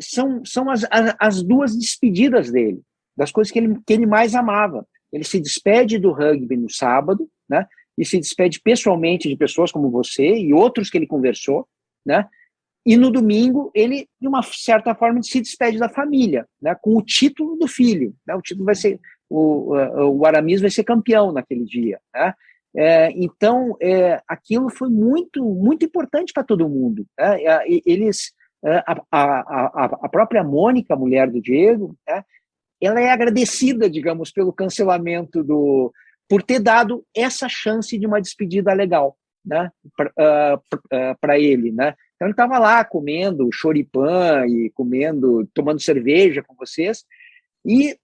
são 0.00 0.44
são 0.44 0.70
as, 0.70 0.84
as, 0.90 1.16
as, 1.18 1.42
duas 1.42 1.76
despedidas 1.76 2.50
dele, 2.50 2.82
das 3.16 3.30
coisas 3.30 3.50
que 3.50 3.58
ele, 3.58 3.78
que 3.86 3.92
ele 3.92 4.06
mais 4.06 4.34
amava. 4.34 4.86
Ele 5.12 5.24
se 5.24 5.40
despede 5.40 5.98
do 5.98 6.12
rugby 6.12 6.56
no 6.56 6.70
sábado, 6.70 7.28
né? 7.48 7.66
E 7.96 8.04
se 8.04 8.18
despede 8.18 8.60
pessoalmente 8.60 9.28
de 9.28 9.36
pessoas 9.36 9.70
como 9.70 9.90
você 9.90 10.34
e 10.34 10.52
outros 10.52 10.88
que 10.88 10.96
ele 10.96 11.06
conversou, 11.06 11.66
né? 12.04 12.26
E 12.84 12.96
no 12.96 13.10
domingo 13.10 13.70
ele, 13.74 14.08
de 14.20 14.26
uma 14.26 14.42
certa 14.42 14.94
forma, 14.94 15.22
se 15.22 15.40
despede 15.40 15.78
da 15.78 15.88
família, 15.88 16.46
né? 16.60 16.74
Com 16.74 16.96
o 16.96 17.02
título 17.02 17.56
do 17.56 17.68
filho, 17.68 18.14
né? 18.26 18.34
O 18.34 18.42
título 18.42 18.66
vai 18.66 18.74
ser 18.74 19.00
o, 19.30 19.74
o 20.10 20.26
Aramis 20.26 20.60
vai 20.60 20.70
ser 20.70 20.84
campeão 20.84 21.32
naquele 21.32 21.64
dia, 21.64 22.00
né? 22.14 22.34
É, 22.74 23.10
então 23.14 23.76
é, 23.82 24.22
aquilo 24.26 24.70
foi 24.70 24.88
muito 24.88 25.44
muito 25.44 25.84
importante 25.84 26.32
para 26.32 26.42
todo 26.42 26.68
mundo. 26.68 27.06
Né? 27.18 27.38
Eles 27.84 28.32
é, 28.64 28.82
a, 28.86 29.04
a, 29.10 29.84
a, 29.84 30.08
própria 30.08 30.42
Mônica, 30.42 30.96
mulher 30.96 31.30
do 31.30 31.40
Diego, 31.40 31.96
né? 32.08 32.24
ela 32.80 33.00
é 33.00 33.10
agradecida, 33.10 33.90
digamos, 33.90 34.32
pelo 34.32 34.52
cancelamento 34.52 35.44
do 35.44 35.92
por 36.28 36.42
ter 36.42 36.60
dado 36.60 37.04
essa 37.14 37.46
chance 37.48 37.98
de 37.98 38.06
uma 38.06 38.20
despedida 38.20 38.72
legal 38.72 39.18
né, 39.44 39.70
para 39.96 40.56
uh, 40.56 41.26
uh, 41.26 41.32
ele, 41.32 41.70
né? 41.72 41.94
Então 42.22 42.28
ele 42.28 42.34
estava 42.34 42.56
lá 42.56 42.84
comendo 42.84 43.50
choripã 43.52 44.46
e 44.46 44.70
comendo, 44.70 45.44
tomando 45.52 45.82
cerveja 45.82 46.40
com 46.40 46.54
vocês 46.54 47.04
e 47.66 47.96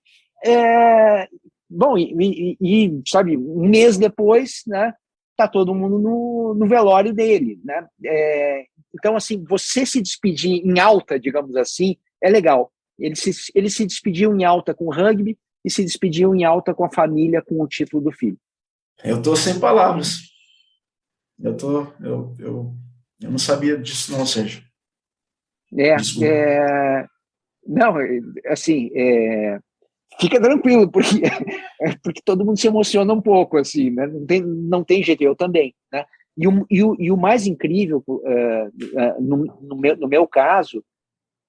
é, 0.45 1.29
bom 1.71 1.97
e, 1.97 2.13
e, 2.21 2.57
e, 2.61 3.03
sabe 3.07 3.37
um 3.37 3.69
mês 3.69 3.97
depois, 3.97 4.65
né? 4.67 4.93
Tá 5.37 5.47
todo 5.47 5.73
mundo 5.73 6.01
no, 6.01 6.53
no 6.53 6.67
velório 6.67 7.15
dele, 7.15 7.61
né? 7.63 7.87
É, 8.05 8.65
então 8.93 9.15
assim 9.15 9.45
você 9.45 9.87
se 9.87 10.03
despedir 10.03 10.67
em 10.67 10.81
alta, 10.81 11.17
digamos 11.17 11.55
assim, 11.55 11.97
é 12.21 12.29
legal. 12.29 12.73
Ele 12.99 13.15
se, 13.15 13.31
ele 13.55 13.71
se 13.71 13.87
despediu 13.87 14.35
em 14.35 14.43
alta 14.43 14.75
com 14.75 14.87
o 14.87 14.93
rugby 14.93 15.39
e 15.65 15.71
se 15.71 15.85
despediu 15.85 16.35
em 16.35 16.43
alta 16.43 16.75
com 16.75 16.85
a 16.85 16.91
família 16.91 17.41
com 17.41 17.63
o 17.63 17.69
título 17.69 18.03
do 18.03 18.11
filho. 18.11 18.39
Eu 19.05 19.23
tô 19.23 19.37
sem 19.37 19.61
palavras. 19.61 20.23
Eu 21.41 21.57
tô, 21.57 21.87
eu, 22.03 22.35
eu, 22.41 22.75
eu 23.21 23.31
não 23.31 23.39
sabia 23.39 23.77
disso 23.77 24.13
não, 24.13 24.25
Sérgio. 24.25 24.63
É, 25.77 25.97
é 26.23 27.07
não, 27.67 27.97
assim, 28.47 28.91
é, 28.95 29.59
fica 30.19 30.41
tranquilo, 30.41 30.91
porque, 30.91 31.21
porque 32.03 32.23
todo 32.25 32.45
mundo 32.45 32.59
se 32.59 32.67
emociona 32.67 33.13
um 33.13 33.21
pouco, 33.21 33.59
assim, 33.59 33.91
né? 33.91 34.07
Não 34.07 34.27
tem, 34.27 34.43
não 34.43 34.85
tem 34.85 35.03
jeito, 35.03 35.23
eu 35.23 35.37
também, 35.37 35.75
né? 35.93 36.05
E 36.37 36.47
o, 36.47 36.67
e 36.71 36.85
o, 36.85 36.97
e 36.99 37.11
o 37.11 37.17
mais 37.17 37.47
incrível, 37.47 38.03
uh, 38.07 38.15
uh, 38.15 39.21
no, 39.21 39.37
no, 39.61 39.77
meu, 39.77 39.97
no 39.97 40.09
meu 40.09 40.27
caso, 40.27 40.83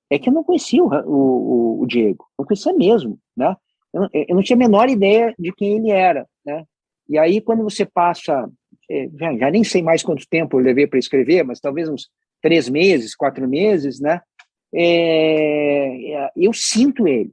é 0.10 0.17
que 0.17 0.29
eu 0.29 0.34
não 0.34 0.43
conhecia 0.43 0.84
o, 0.84 0.89
o, 0.89 1.82
o 1.82 1.88
Diego, 1.88 2.25
não 2.38 2.45
conhecia 2.45 2.73
mesmo, 2.73 3.19
né? 3.38 3.55
Eu, 3.93 4.08
eu, 4.13 4.36
não 4.36 4.43
tinha 4.43 4.55
a 4.55 4.60
menor 4.60 4.89
ideia 4.89 5.34
de 5.38 5.51
quem 5.53 5.77
ele 5.77 5.91
era, 5.91 6.27
né? 6.45 6.65
E 7.08 7.17
aí, 7.17 7.39
quando 7.39 7.63
você 7.63 7.86
passa 7.86 8.34
é, 8.43 8.49
já, 9.17 9.38
já, 9.38 9.52
nem 9.52 9.63
sei 9.63 9.82
mais 9.82 10.02
quanto 10.02 10.28
tempo 10.28 10.60
eu 10.60 10.63
levei 10.63 10.88
para 10.88 10.99
escrever, 10.99 11.43
mas 11.43 11.60
talvez 11.60 11.88
uns 11.88 12.10
três 12.41 12.67
meses, 12.69 13.15
quatro 13.15 13.47
meses, 13.47 13.99
né? 13.99 14.21
É, 14.73 16.13
é, 16.13 16.32
eu 16.36 16.54
sinto 16.54 17.08
ele, 17.08 17.32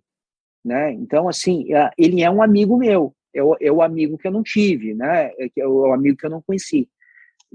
né? 0.65 0.93
Então, 0.93 1.29
assim, 1.29 1.73
é, 1.75 1.91
ele 1.97 2.23
é 2.23 2.31
um 2.31 2.43
amigo 2.43 2.77
meu, 2.77 3.15
é 3.35 3.43
o, 3.43 3.57
é 3.61 3.71
o 3.71 3.83
amigo 3.83 4.19
que 4.19 4.27
eu 4.27 4.33
não 4.33 4.43
tive, 4.43 4.95
né? 4.95 5.31
É 5.57 5.67
o 5.67 5.93
amigo 5.93 6.17
que 6.17 6.27
eu 6.27 6.31
não 6.31 6.43
conheci. 6.43 6.89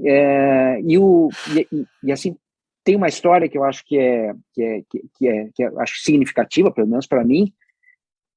É, 0.03 0.79
e, 0.81 0.97
o, 0.97 1.29
e, 1.71 1.85
e, 2.03 2.11
assim, 2.11 2.35
tem 2.83 2.95
uma 2.95 3.07
história 3.07 3.49
que 3.49 3.57
eu 3.57 3.63
acho 3.63 3.83
que 3.85 3.97
é, 3.97 4.33
que 4.53 4.63
é, 4.63 4.81
que 5.15 5.27
é, 5.27 5.49
que 5.53 5.63
é 5.63 5.67
acho 5.77 6.01
significativa, 6.01 6.71
pelo 6.71 6.87
menos 6.87 7.07
para 7.07 7.23
mim, 7.23 7.53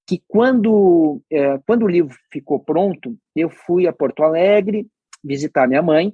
que 0.07 0.23
quando, 0.29 1.23
é, 1.31 1.59
quando 1.67 1.85
o 1.85 1.89
livro 1.89 2.15
ficou 2.31 2.61
pronto, 2.61 3.17
eu 3.35 3.49
fui 3.49 3.87
a 3.87 3.93
Porto 3.93 4.23
Alegre, 4.23 4.87
visitar 5.25 5.67
minha 5.67 5.83
mãe. 5.83 6.13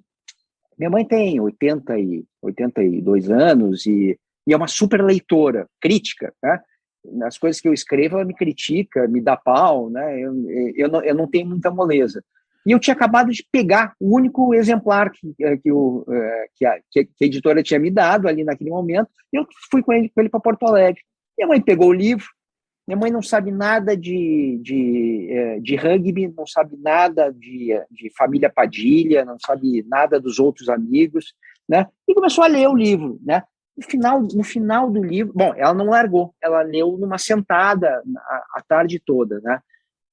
Minha 0.79 0.91
mãe 0.91 1.05
tem 1.05 1.41
80 1.41 1.99
e 1.99 2.25
82 2.41 3.31
anos 3.31 3.85
e, 3.87 4.19
e 4.47 4.53
é 4.53 4.57
uma 4.57 4.69
super 4.69 5.03
leitora, 5.03 5.67
crítica, 5.81 6.33
né? 6.43 6.61
Nas 7.05 7.39
coisas 7.39 7.61
que 7.61 7.67
eu 7.67 7.73
escrevo, 7.73 8.17
ela 8.17 8.27
me 8.27 8.35
critica, 8.35 9.09
me 9.09 9.21
dá 9.21 9.37
pau, 9.37 9.91
né? 9.91 10.21
Eu, 10.21 10.35
eu, 10.77 10.89
não, 10.89 11.03
eu 11.03 11.15
não 11.15 11.27
tenho 11.27 11.49
muita 11.49 11.71
moleza. 11.71 12.23
E 12.67 12.73
eu 12.73 12.79
tinha 12.79 12.95
acabado 12.95 13.33
de 13.33 13.45
pegar 13.51 13.95
o 13.99 14.15
único 14.15 14.55
exemplar 14.55 15.11
que, 15.11 15.35
que, 15.63 15.73
o, 15.73 16.05
é, 16.11 16.47
que, 16.55 16.67
a, 16.67 16.79
que 16.91 17.01
a 17.23 17.25
editora 17.25 17.63
tinha 17.63 17.81
me 17.81 17.91
dado 17.91 18.29
ali 18.29 18.45
naquele 18.45 18.71
momento. 18.71 19.09
Eu 19.33 19.47
fui 19.71 19.83
com 19.83 19.93
ele, 19.93 20.11
com 20.11 20.21
ele 20.21 20.29
para 20.29 20.41
Porto 20.41 20.67
Alegre. 20.67 21.01
Minha 21.39 21.49
mãe 21.49 21.61
pegou 21.61 21.89
o 21.89 21.95
livro, 21.95 22.27
minha 22.91 22.99
mãe 22.99 23.11
não 23.13 23.23
sabe 23.23 23.53
nada 23.53 23.97
de, 23.97 24.59
de, 24.63 25.29
é, 25.31 25.61
de 25.61 25.77
rugby, 25.77 26.27
não 26.37 26.45
sabe 26.45 26.77
nada 26.77 27.33
de, 27.33 27.69
de 27.89 28.11
família 28.17 28.51
Padilha, 28.51 29.25
não 29.25 29.39
sabe 29.39 29.85
nada 29.89 30.19
dos 30.19 30.41
outros 30.41 30.69
amigos, 30.69 31.33
né? 31.69 31.87
E 32.09 32.13
começou 32.13 32.43
a 32.43 32.49
ler 32.49 32.69
o 32.69 32.75
livro, 32.75 33.21
né? 33.23 33.45
No 33.77 33.85
final, 33.85 34.21
no 34.21 34.43
final 34.43 34.91
do 34.91 35.05
livro, 35.05 35.33
bom, 35.33 35.55
ela 35.57 35.73
não 35.73 35.87
largou, 35.87 36.35
ela 36.43 36.63
leu 36.63 36.99
numa 36.99 37.17
sentada 37.17 38.03
a, 38.17 38.45
a 38.57 38.63
tarde 38.67 38.99
toda, 38.99 39.41
né? 39.41 39.61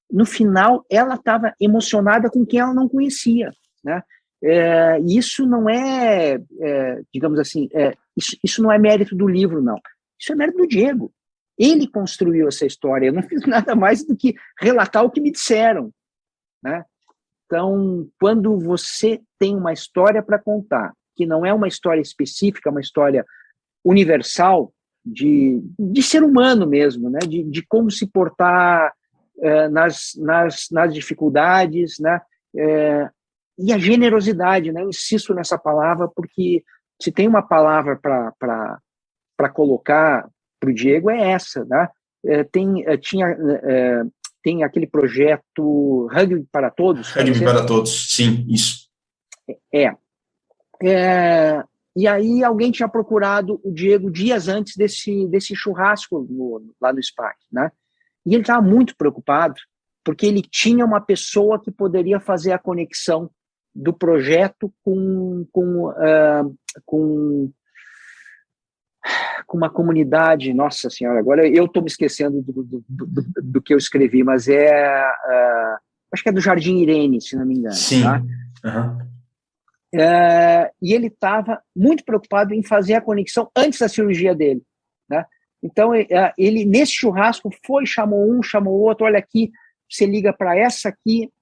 No 0.08 0.24
final, 0.24 0.86
ela 0.88 1.16
estava 1.16 1.52
emocionada 1.60 2.30
com 2.30 2.46
quem 2.46 2.60
ela 2.60 2.72
não 2.72 2.88
conhecia, 2.88 3.50
né? 3.84 4.02
É, 4.40 5.00
isso 5.00 5.44
não 5.44 5.68
é, 5.68 6.38
é 6.60 7.00
digamos 7.12 7.40
assim, 7.40 7.68
é, 7.74 7.92
isso, 8.16 8.36
isso 8.42 8.62
não 8.62 8.70
é 8.70 8.78
mérito 8.78 9.16
do 9.16 9.26
livro, 9.26 9.60
não. 9.60 9.80
Isso 10.16 10.32
é 10.32 10.36
mérito 10.36 10.58
do 10.58 10.68
Diego. 10.68 11.12
Ele 11.58 11.88
construiu 11.88 12.48
essa 12.48 12.64
história. 12.64 13.06
Eu 13.06 13.12
não 13.12 13.22
fiz 13.22 13.42
nada 13.46 13.74
mais 13.74 14.04
do 14.04 14.16
que 14.16 14.34
relatar 14.60 15.04
o 15.04 15.10
que 15.10 15.20
me 15.20 15.30
disseram. 15.30 15.90
Né? 16.62 16.84
Então, 17.46 18.08
quando 18.20 18.58
você 18.58 19.20
tem 19.38 19.56
uma 19.56 19.72
história 19.72 20.22
para 20.22 20.38
contar, 20.38 20.92
que 21.16 21.26
não 21.26 21.44
é 21.44 21.52
uma 21.52 21.66
história 21.66 22.00
específica, 22.00 22.70
uma 22.70 22.80
história 22.80 23.24
universal 23.84 24.72
de, 25.04 25.60
de 25.78 26.02
ser 26.02 26.22
humano 26.22 26.66
mesmo, 26.66 27.10
né? 27.10 27.20
de, 27.20 27.42
de 27.42 27.66
como 27.66 27.90
se 27.90 28.06
portar 28.06 28.92
é, 29.40 29.68
nas, 29.68 30.12
nas, 30.16 30.66
nas 30.70 30.92
dificuldades, 30.92 31.98
né? 31.98 32.20
É, 32.56 33.08
e 33.58 33.72
a 33.72 33.78
generosidade, 33.78 34.70
né? 34.72 34.82
eu 34.82 34.88
insisto 34.88 35.34
nessa 35.34 35.58
palavra, 35.58 36.06
porque 36.08 36.62
se 37.00 37.10
tem 37.10 37.26
uma 37.26 37.42
palavra 37.42 37.96
para 37.96 39.48
colocar 39.52 40.28
para 40.58 40.70
o 40.70 40.74
Diego 40.74 41.10
é 41.10 41.30
essa, 41.30 41.64
né? 41.64 41.88
É, 42.24 42.44
tem, 42.44 42.84
é, 42.86 42.96
tinha, 42.96 43.26
é, 43.26 44.02
tem 44.42 44.64
aquele 44.64 44.86
projeto 44.86 46.08
Rugby 46.10 46.46
para 46.50 46.70
Todos. 46.70 47.10
Rugby 47.12 47.44
para 47.44 47.64
Todos, 47.64 48.14
sim, 48.14 48.44
isso. 48.48 48.88
É. 49.72 49.94
é. 50.82 51.64
E 51.96 52.06
aí 52.06 52.44
alguém 52.44 52.70
tinha 52.70 52.88
procurado 52.88 53.60
o 53.64 53.72
Diego 53.72 54.10
dias 54.10 54.46
antes 54.46 54.76
desse, 54.76 55.26
desse 55.26 55.54
churrasco 55.56 56.26
no, 56.30 56.74
lá 56.80 56.92
no 56.92 57.02
SPAC, 57.02 57.36
né? 57.50 57.72
E 58.24 58.34
ele 58.34 58.42
estava 58.42 58.62
muito 58.62 58.96
preocupado, 58.96 59.60
porque 60.04 60.26
ele 60.26 60.42
tinha 60.42 60.84
uma 60.84 61.00
pessoa 61.00 61.60
que 61.60 61.70
poderia 61.70 62.20
fazer 62.20 62.52
a 62.52 62.58
conexão 62.58 63.30
do 63.74 63.92
projeto 63.92 64.72
com, 64.84 65.46
com, 65.50 65.88
uh, 65.88 66.56
com 66.84 67.50
com 69.48 69.56
uma 69.56 69.70
comunidade, 69.70 70.52
nossa 70.52 70.90
senhora, 70.90 71.18
agora 71.18 71.48
eu 71.48 71.64
estou 71.64 71.82
me 71.82 71.88
esquecendo 71.88 72.42
do, 72.42 72.62
do, 72.62 72.84
do, 72.86 73.42
do, 73.42 73.62
que 73.62 73.72
eu 73.72 73.78
escrevi, 73.78 74.22
mas 74.22 74.46
é, 74.46 75.02
uh, 75.02 75.78
acho 76.12 76.22
que 76.22 76.28
é 76.28 76.32
do 76.32 76.40
Jardim 76.40 76.76
Irene, 76.76 77.18
se 77.18 77.34
não 77.34 77.46
me 77.46 77.54
engano. 77.54 77.74
Sim. 77.74 78.02
Tá? 78.02 78.22
Uhum. 78.62 78.98
Uh, 79.94 80.70
e 80.82 80.92
ele 80.92 81.06
estava 81.06 81.62
muito 81.74 82.04
preocupado 82.04 82.52
em 82.52 82.62
fazer 82.62 82.92
a 82.92 83.00
conexão 83.00 83.50
antes 83.56 83.78
da 83.78 83.88
cirurgia 83.88 84.34
dele, 84.34 84.62
né? 85.08 85.24
Então 85.62 85.92
uh, 85.92 86.32
ele 86.36 86.66
nesse 86.66 86.92
churrasco 86.92 87.50
foi 87.64 87.86
chamou 87.86 88.30
um, 88.30 88.42
chamou 88.42 88.78
outro, 88.78 89.06
olha 89.06 89.18
aqui, 89.18 89.50
você 89.90 90.04
liga 90.04 90.30
para 90.30 90.58
essa 90.58 90.90
aqui, 90.90 91.32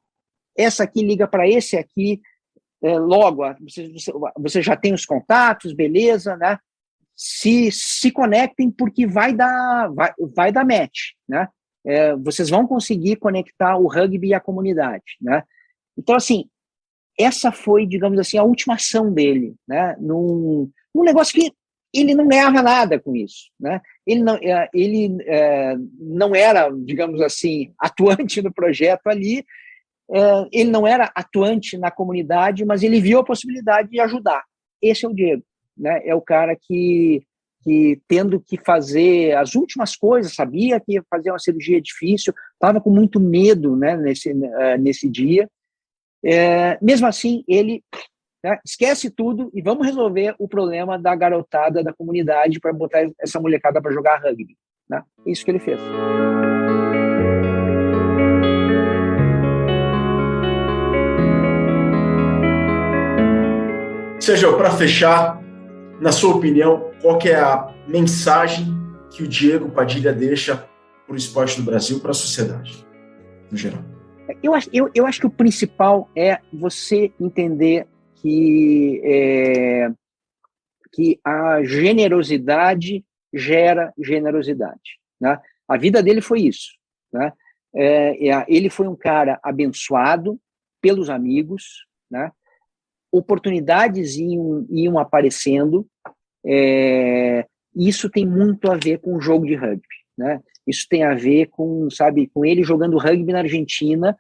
essa 0.56 0.84
aqui 0.84 1.02
liga 1.02 1.26
para 1.26 1.48
esse 1.48 1.76
aqui, 1.76 2.20
é, 2.84 2.96
logo 3.00 3.42
você, 3.60 3.92
você 4.38 4.62
já 4.62 4.76
tem 4.76 4.94
os 4.94 5.04
contatos, 5.04 5.72
beleza, 5.72 6.36
né? 6.36 6.56
Se, 7.16 7.70
se 7.72 8.10
conectem 8.10 8.70
porque 8.70 9.06
vai 9.06 9.32
dar, 9.32 9.88
vai, 9.88 10.12
vai 10.34 10.52
dar 10.52 10.64
match, 10.64 11.12
né? 11.28 11.48
é, 11.86 12.16
vocês 12.16 12.50
vão 12.50 12.66
conseguir 12.66 13.16
conectar 13.16 13.78
o 13.78 13.86
rugby 13.86 14.28
e 14.28 14.34
a 14.34 14.40
comunidade, 14.40 15.16
né? 15.20 15.44
Então, 15.96 16.16
assim, 16.16 16.46
essa 17.18 17.52
foi, 17.52 17.86
digamos 17.86 18.18
assim, 18.18 18.36
a 18.36 18.42
última 18.42 18.74
ação 18.74 19.12
dele, 19.12 19.54
né? 19.66 19.96
Num, 20.00 20.68
num 20.92 21.04
negócio 21.04 21.40
que 21.40 21.52
ele 21.94 22.14
não 22.14 22.26
ganhava 22.26 22.60
nada 22.60 22.98
com 22.98 23.14
isso, 23.14 23.50
né? 23.58 23.80
Ele 24.04 24.22
não, 24.22 24.34
é, 24.34 24.68
ele 24.74 25.16
é, 25.26 25.76
não 25.98 26.34
era, 26.34 26.68
digamos 26.70 27.20
assim, 27.22 27.72
atuante 27.78 28.42
no 28.42 28.52
projeto 28.52 29.06
ali, 29.06 29.44
é, 30.10 30.48
ele 30.52 30.70
não 30.70 30.86
era 30.86 31.12
atuante 31.14 31.78
na 31.78 31.90
comunidade, 31.90 32.64
mas 32.64 32.82
ele 32.82 33.00
viu 33.00 33.20
a 33.20 33.24
possibilidade 33.24 33.90
de 33.90 34.00
ajudar. 34.00 34.44
Esse 34.82 35.06
é 35.06 35.08
o 35.08 35.14
Diego, 35.14 35.44
né? 35.76 36.00
É 36.04 36.14
o 36.14 36.20
cara 36.20 36.56
que 36.56 37.22
que 37.66 38.00
tendo 38.06 38.38
que 38.38 38.56
fazer 38.64 39.36
as 39.36 39.56
últimas 39.56 39.96
coisas, 39.96 40.36
sabia 40.36 40.78
que 40.78 40.92
ia 40.92 41.04
fazer 41.10 41.32
uma 41.32 41.38
cirurgia 41.40 41.82
difícil, 41.82 42.32
estava 42.52 42.80
com 42.80 42.90
muito 42.90 43.18
medo 43.18 43.74
né, 43.74 43.96
nesse, 43.96 44.32
uh, 44.32 44.78
nesse 44.78 45.10
dia. 45.10 45.50
É, 46.24 46.78
mesmo 46.80 47.08
assim, 47.08 47.42
ele 47.48 47.82
né, 48.42 48.56
esquece 48.64 49.10
tudo 49.10 49.50
e 49.52 49.60
vamos 49.60 49.84
resolver 49.84 50.36
o 50.38 50.46
problema 50.46 50.96
da 50.96 51.12
garotada 51.16 51.82
da 51.82 51.92
comunidade 51.92 52.60
para 52.60 52.72
botar 52.72 53.04
essa 53.18 53.40
molecada 53.40 53.82
para 53.82 53.92
jogar 53.92 54.22
rugby. 54.22 54.56
Né? 54.88 55.02
Isso 55.26 55.44
que 55.44 55.50
ele 55.50 55.58
fez. 55.58 55.80
Sérgio, 64.20 64.56
para 64.56 64.70
fechar, 64.70 65.40
na 66.00 66.12
sua 66.12 66.34
opinião, 66.34 66.92
qual 67.00 67.18
é 67.24 67.34
a 67.34 67.74
mensagem 67.86 68.66
que 69.10 69.22
o 69.22 69.28
Diego 69.28 69.70
Padilha 69.70 70.12
deixa 70.12 70.68
para 71.06 71.14
o 71.14 71.16
esporte 71.16 71.56
do 71.56 71.62
Brasil, 71.62 72.00
para 72.00 72.10
a 72.10 72.14
sociedade, 72.14 72.86
no 73.50 73.56
geral? 73.56 73.82
Eu 74.42 74.52
eu, 74.72 74.90
eu 74.94 75.06
acho 75.06 75.20
que 75.20 75.26
o 75.26 75.30
principal 75.30 76.10
é 76.16 76.40
você 76.52 77.12
entender 77.20 77.86
que, 78.16 79.00
é, 79.04 79.90
que 80.92 81.20
a 81.24 81.62
generosidade 81.62 83.04
gera 83.32 83.92
generosidade. 83.98 84.98
Né? 85.20 85.38
A 85.68 85.76
vida 85.76 86.02
dele 86.02 86.20
foi 86.20 86.40
isso. 86.40 86.72
Né? 87.12 87.32
É, 87.74 88.28
é 88.28 88.44
ele 88.48 88.68
foi 88.68 88.88
um 88.88 88.96
cara 88.96 89.38
abençoado 89.42 90.38
pelos 90.80 91.08
amigos, 91.08 91.86
né? 92.10 92.30
Oportunidades 93.16 94.16
iam, 94.16 94.66
iam 94.70 94.98
aparecendo. 94.98 95.86
É, 96.44 97.44
isso 97.74 98.08
tem 98.10 98.26
muito 98.26 98.70
a 98.70 98.76
ver 98.76 98.98
com 98.98 99.16
o 99.16 99.20
jogo 99.20 99.46
de 99.46 99.54
rugby, 99.54 99.86
né? 100.16 100.40
Isso 100.66 100.86
tem 100.88 101.04
a 101.04 101.14
ver 101.14 101.46
com, 101.46 101.88
sabe, 101.90 102.26
com 102.28 102.44
ele 102.44 102.62
jogando 102.62 102.98
rugby 102.98 103.32
na 103.32 103.40
Argentina, 103.40 104.16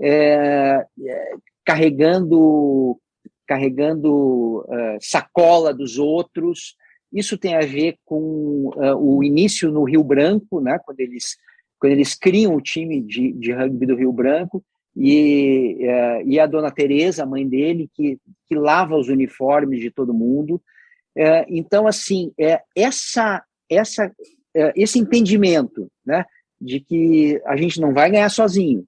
é, 0.00 0.84
é, 1.04 1.32
carregando, 1.64 2.98
carregando 3.46 4.60
uh, 4.60 4.98
sacola 5.00 5.74
dos 5.74 5.98
outros. 5.98 6.76
Isso 7.12 7.36
tem 7.36 7.56
a 7.56 7.60
ver 7.60 7.96
com 8.04 8.70
uh, 8.76 8.96
o 8.96 9.24
início 9.24 9.72
no 9.72 9.84
Rio 9.84 10.04
Branco, 10.04 10.60
né? 10.60 10.78
Quando 10.84 11.00
eles 11.00 11.36
quando 11.80 11.92
eles 11.92 12.14
criam 12.14 12.56
o 12.56 12.60
time 12.60 13.00
de, 13.00 13.32
de 13.32 13.52
rugby 13.52 13.86
do 13.86 13.94
Rio 13.94 14.12
Branco 14.12 14.64
e, 15.00 15.76
uh, 15.80 16.28
e 16.28 16.40
a 16.40 16.46
dona 16.46 16.72
Teresa, 16.72 17.22
a 17.22 17.26
mãe 17.26 17.48
dele, 17.48 17.88
que, 17.94 18.18
que 18.48 18.56
lava 18.56 18.96
os 18.96 19.08
uniformes 19.08 19.80
de 19.80 19.92
todo 19.92 20.12
mundo. 20.12 20.60
Uh, 21.16 21.46
então, 21.48 21.86
assim, 21.86 22.32
é, 22.36 22.60
essa, 22.74 23.44
essa, 23.70 24.06
uh, 24.08 24.72
esse 24.74 24.98
entendimento 24.98 25.88
né, 26.04 26.24
de 26.60 26.80
que 26.80 27.40
a 27.46 27.56
gente 27.56 27.80
não 27.80 27.94
vai 27.94 28.10
ganhar 28.10 28.28
sozinho, 28.28 28.84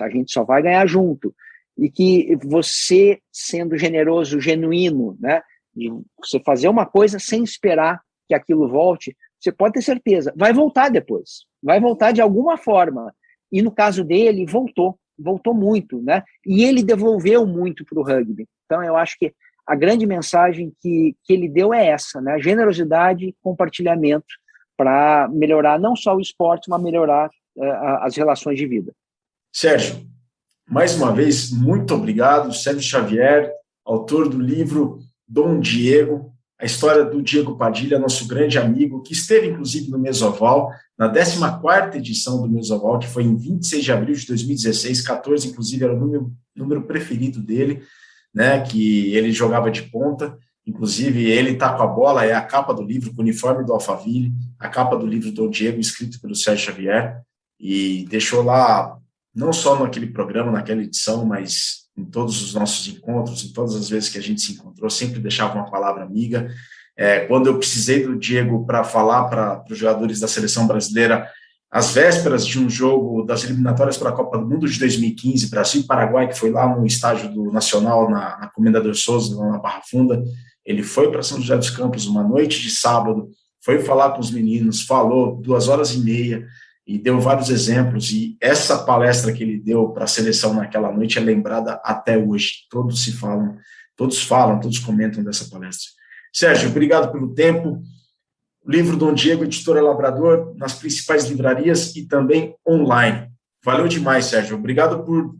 a 0.00 0.08
gente 0.08 0.32
só 0.32 0.42
vai 0.42 0.62
ganhar 0.62 0.84
junto, 0.84 1.32
e 1.78 1.88
que 1.88 2.36
você, 2.44 3.20
sendo 3.30 3.78
generoso, 3.78 4.40
genuíno, 4.40 5.16
né, 5.20 5.42
de 5.74 5.90
você 6.18 6.40
fazer 6.40 6.68
uma 6.68 6.86
coisa 6.86 7.20
sem 7.20 7.44
esperar 7.44 8.02
que 8.28 8.34
aquilo 8.34 8.68
volte, 8.68 9.16
você 9.38 9.52
pode 9.52 9.74
ter 9.74 9.82
certeza, 9.82 10.32
vai 10.36 10.52
voltar 10.52 10.90
depois, 10.90 11.44
vai 11.62 11.80
voltar 11.80 12.10
de 12.10 12.20
alguma 12.20 12.56
forma. 12.56 13.14
E 13.50 13.62
no 13.62 13.70
caso 13.70 14.04
dele, 14.04 14.44
voltou 14.44 14.98
voltou 15.22 15.54
muito, 15.54 16.02
né? 16.02 16.22
E 16.46 16.64
ele 16.64 16.82
devolveu 16.82 17.46
muito 17.46 17.84
para 17.84 17.98
o 17.98 18.02
rugby. 18.02 18.46
Então, 18.66 18.82
eu 18.82 18.96
acho 18.96 19.18
que 19.18 19.32
a 19.66 19.74
grande 19.74 20.06
mensagem 20.06 20.72
que, 20.80 21.16
que 21.24 21.32
ele 21.32 21.48
deu 21.48 21.72
é 21.72 21.86
essa, 21.86 22.20
né? 22.20 22.38
Generosidade 22.40 23.26
e 23.26 23.36
compartilhamento 23.42 24.26
para 24.76 25.28
melhorar 25.28 25.78
não 25.78 25.94
só 25.94 26.16
o 26.16 26.20
esporte, 26.20 26.68
mas 26.68 26.82
melhorar 26.82 27.30
uh, 27.56 27.64
as 28.00 28.16
relações 28.16 28.58
de 28.58 28.66
vida. 28.66 28.92
Sérgio, 29.52 30.06
mais 30.68 30.96
uma 30.96 31.12
vez, 31.12 31.50
muito 31.50 31.94
obrigado. 31.94 32.52
Sérgio 32.52 32.82
Xavier, 32.82 33.52
autor 33.84 34.28
do 34.28 34.40
livro 34.40 34.98
Dom 35.28 35.60
Diego, 35.60 36.31
a 36.62 36.64
história 36.64 37.04
do 37.04 37.20
Diego 37.20 37.56
Padilha, 37.56 37.98
nosso 37.98 38.24
grande 38.28 38.56
amigo, 38.56 39.02
que 39.02 39.12
esteve 39.12 39.48
inclusive 39.48 39.90
no 39.90 39.98
Mesoval, 39.98 40.70
na 40.96 41.08
14 41.08 41.98
edição 41.98 42.40
do 42.40 42.48
Mesoval, 42.48 43.00
que 43.00 43.08
foi 43.08 43.24
em 43.24 43.36
26 43.36 43.82
de 43.82 43.90
abril 43.90 44.14
de 44.14 44.24
2016, 44.28 45.02
14 45.02 45.48
inclusive 45.48 45.82
era 45.82 45.92
o 45.92 45.98
número, 45.98 46.32
número 46.54 46.82
preferido 46.84 47.40
dele, 47.40 47.82
né, 48.32 48.60
que 48.60 49.12
ele 49.12 49.32
jogava 49.32 49.72
de 49.72 49.82
ponta, 49.82 50.38
inclusive 50.64 51.28
ele 51.28 51.50
está 51.50 51.74
com 51.74 51.82
a 51.82 51.86
bola, 51.88 52.24
é 52.24 52.32
a 52.32 52.42
capa 52.42 52.72
do 52.72 52.82
livro, 52.82 53.12
com 53.12 53.18
o 53.18 53.24
uniforme 53.24 53.66
do 53.66 53.72
Alphaville, 53.72 54.32
a 54.56 54.68
capa 54.68 54.96
do 54.96 55.04
livro 55.04 55.32
do 55.32 55.50
Diego, 55.50 55.80
escrito 55.80 56.20
pelo 56.20 56.36
Sérgio 56.36 56.66
Xavier, 56.66 57.20
e 57.58 58.06
deixou 58.08 58.40
lá, 58.40 58.96
não 59.34 59.52
só 59.52 59.76
naquele 59.76 60.06
programa, 60.06 60.52
naquela 60.52 60.82
edição, 60.82 61.24
mas 61.24 61.81
em 61.96 62.04
todos 62.04 62.42
os 62.42 62.54
nossos 62.54 62.86
encontros, 62.88 63.44
em 63.44 63.52
todas 63.52 63.74
as 63.74 63.88
vezes 63.88 64.08
que 64.08 64.18
a 64.18 64.22
gente 64.22 64.40
se 64.40 64.52
encontrou, 64.52 64.88
sempre 64.88 65.20
deixava 65.20 65.54
uma 65.54 65.70
palavra 65.70 66.04
amiga. 66.04 66.48
É, 66.96 67.20
quando 67.20 67.46
eu 67.46 67.58
precisei 67.58 68.06
do 68.06 68.18
Diego 68.18 68.64
para 68.64 68.84
falar 68.84 69.24
para 69.24 69.64
os 69.70 69.78
jogadores 69.78 70.20
da 70.20 70.28
seleção 70.28 70.66
brasileira, 70.66 71.28
às 71.70 71.94
vésperas 71.94 72.46
de 72.46 72.58
um 72.58 72.68
jogo 72.68 73.22
das 73.22 73.44
eliminatórias 73.44 73.96
para 73.96 74.10
a 74.10 74.12
Copa 74.12 74.36
do 74.36 74.46
Mundo 74.46 74.68
de 74.68 74.78
2015, 74.78 75.48
Brasil 75.48 75.80
e 75.80 75.86
Paraguai, 75.86 76.28
que 76.28 76.38
foi 76.38 76.50
lá 76.50 76.68
no 76.68 76.86
estádio 76.86 77.32
do 77.32 77.50
Nacional, 77.50 78.10
na, 78.10 78.38
na 78.38 78.48
Comendador 78.48 78.94
Souza, 78.94 79.34
na 79.42 79.58
Barra 79.58 79.80
Funda, 79.90 80.22
ele 80.66 80.82
foi 80.82 81.10
para 81.10 81.22
São 81.22 81.40
José 81.40 81.56
dos 81.56 81.70
Campos 81.70 82.06
uma 82.06 82.22
noite 82.22 82.60
de 82.60 82.70
sábado, 82.70 83.30
foi 83.64 83.78
falar 83.78 84.10
com 84.10 84.20
os 84.20 84.30
meninos, 84.30 84.82
falou 84.82 85.36
duas 85.36 85.68
horas 85.68 85.94
e 85.94 85.98
meia, 85.98 86.46
e 86.86 86.98
deu 86.98 87.20
vários 87.20 87.50
exemplos. 87.50 88.10
E 88.10 88.36
essa 88.40 88.78
palestra 88.84 89.32
que 89.32 89.42
ele 89.42 89.58
deu 89.58 89.88
para 89.90 90.04
a 90.04 90.08
seleção 90.08 90.54
naquela 90.54 90.92
noite 90.92 91.18
é 91.18 91.20
lembrada 91.20 91.80
até 91.84 92.18
hoje. 92.18 92.66
Todos 92.70 93.02
se 93.04 93.12
falam, 93.12 93.56
todos 93.96 94.22
falam, 94.22 94.60
todos 94.60 94.78
comentam 94.78 95.22
dessa 95.22 95.48
palestra. 95.48 95.88
Sérgio, 96.32 96.70
obrigado 96.70 97.12
pelo 97.12 97.34
tempo. 97.34 97.82
Livro 98.66 98.96
Dom 98.96 99.12
Diego, 99.12 99.44
editora 99.44 99.82
Labrador, 99.82 100.54
nas 100.56 100.74
principais 100.74 101.24
livrarias 101.24 101.94
e 101.96 102.06
também 102.06 102.54
online. 102.66 103.28
Valeu 103.64 103.88
demais, 103.88 104.26
Sérgio. 104.26 104.56
Obrigado 104.56 105.04
por 105.04 105.36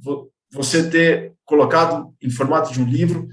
você 0.53 0.89
ter 0.89 1.33
colocado 1.45 2.13
em 2.21 2.31
formato 2.31 2.73
de 2.73 2.81
um 2.81 2.85
livro 2.85 3.29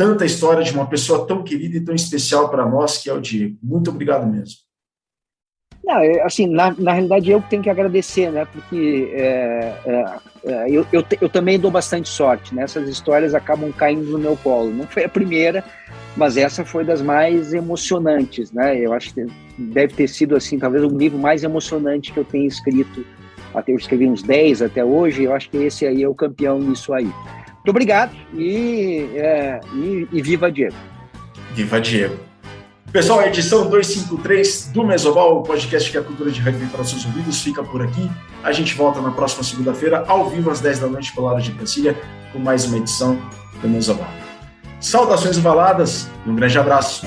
tanta 0.00 0.24
história 0.24 0.64
de 0.64 0.72
uma 0.72 0.86
pessoa 0.86 1.26
tão 1.26 1.44
querida 1.44 1.76
e 1.76 1.84
tão 1.84 1.94
especial 1.94 2.48
para 2.48 2.66
nós, 2.66 2.96
que 2.96 3.10
é 3.10 3.12
o 3.12 3.20
Diego. 3.20 3.58
Muito 3.62 3.90
obrigado 3.90 4.26
mesmo. 4.26 4.56
Não, 5.84 5.98
assim, 6.24 6.46
na, 6.46 6.74
na 6.78 6.92
realidade 6.92 7.30
eu 7.30 7.42
tenho 7.48 7.62
que 7.62 7.70
agradecer, 7.70 8.30
né? 8.30 8.46
Porque 8.52 9.10
é, 9.14 9.74
é, 9.86 10.04
é, 10.44 10.70
eu, 10.70 10.86
eu, 10.92 11.04
eu, 11.20 11.28
também 11.28 11.58
dou 11.58 11.70
bastante 11.70 12.08
sorte, 12.08 12.54
né? 12.54 12.62
Essas 12.62 12.88
histórias 12.88 13.34
acabam 13.34 13.72
caindo 13.72 14.10
no 14.10 14.18
meu 14.18 14.36
colo. 14.36 14.70
Não 14.70 14.86
foi 14.86 15.04
a 15.04 15.08
primeira, 15.08 15.64
mas 16.16 16.36
essa 16.36 16.64
foi 16.64 16.84
das 16.84 17.00
mais 17.00 17.54
emocionantes, 17.54 18.52
né? 18.52 18.78
Eu 18.78 18.92
acho 18.92 19.14
que 19.14 19.26
deve 19.58 19.94
ter 19.94 20.08
sido, 20.08 20.36
assim, 20.36 20.58
talvez 20.58 20.84
o 20.84 20.88
livro 20.88 21.18
mais 21.18 21.42
emocionante 21.42 22.12
que 22.12 22.18
eu 22.18 22.24
tenho 22.24 22.46
escrito. 22.46 23.04
Até 23.54 23.72
eu 23.72 23.76
escrevi 23.76 24.06
uns 24.06 24.22
10 24.22 24.62
até 24.62 24.84
hoje, 24.84 25.24
eu 25.24 25.34
acho 25.34 25.50
que 25.50 25.56
esse 25.56 25.84
aí 25.84 26.02
é 26.02 26.08
o 26.08 26.14
campeão 26.14 26.60
nisso 26.60 26.92
aí. 26.92 27.04
Muito 27.06 27.68
obrigado 27.68 28.14
e, 28.34 29.08
é, 29.16 29.60
e, 29.74 30.08
e 30.12 30.22
viva 30.22 30.52
Diego. 30.52 30.76
Viva 31.52 31.80
Diego. 31.80 32.29
Pessoal, 32.92 33.20
a 33.20 33.28
edição 33.28 33.68
253 33.68 34.70
do 34.72 34.84
Mesoval, 34.84 35.38
o 35.38 35.42
podcast 35.44 35.88
que 35.88 35.96
é 35.96 36.00
a 36.00 36.02
cultura 36.02 36.28
de 36.28 36.40
rugby 36.40 36.66
para 36.66 36.80
os 36.80 36.90
seus 36.90 37.04
ouvidos, 37.04 37.40
fica 37.40 37.62
por 37.62 37.82
aqui. 37.82 38.10
A 38.42 38.50
gente 38.50 38.74
volta 38.74 39.00
na 39.00 39.12
próxima 39.12 39.44
segunda-feira, 39.44 40.04
ao 40.08 40.28
vivo, 40.28 40.50
às 40.50 40.58
10 40.60 40.80
da 40.80 40.86
noite, 40.88 41.14
pela 41.14 41.30
hora 41.30 41.40
de 41.40 41.52
Brasília, 41.52 41.96
com 42.32 42.40
mais 42.40 42.64
uma 42.64 42.78
edição 42.78 43.16
do 43.62 43.68
Mesoval. 43.68 44.10
Saudações 44.80 45.38
ovaladas 45.38 46.08
e 46.26 46.30
um 46.30 46.34
grande 46.34 46.58
abraço. 46.58 47.06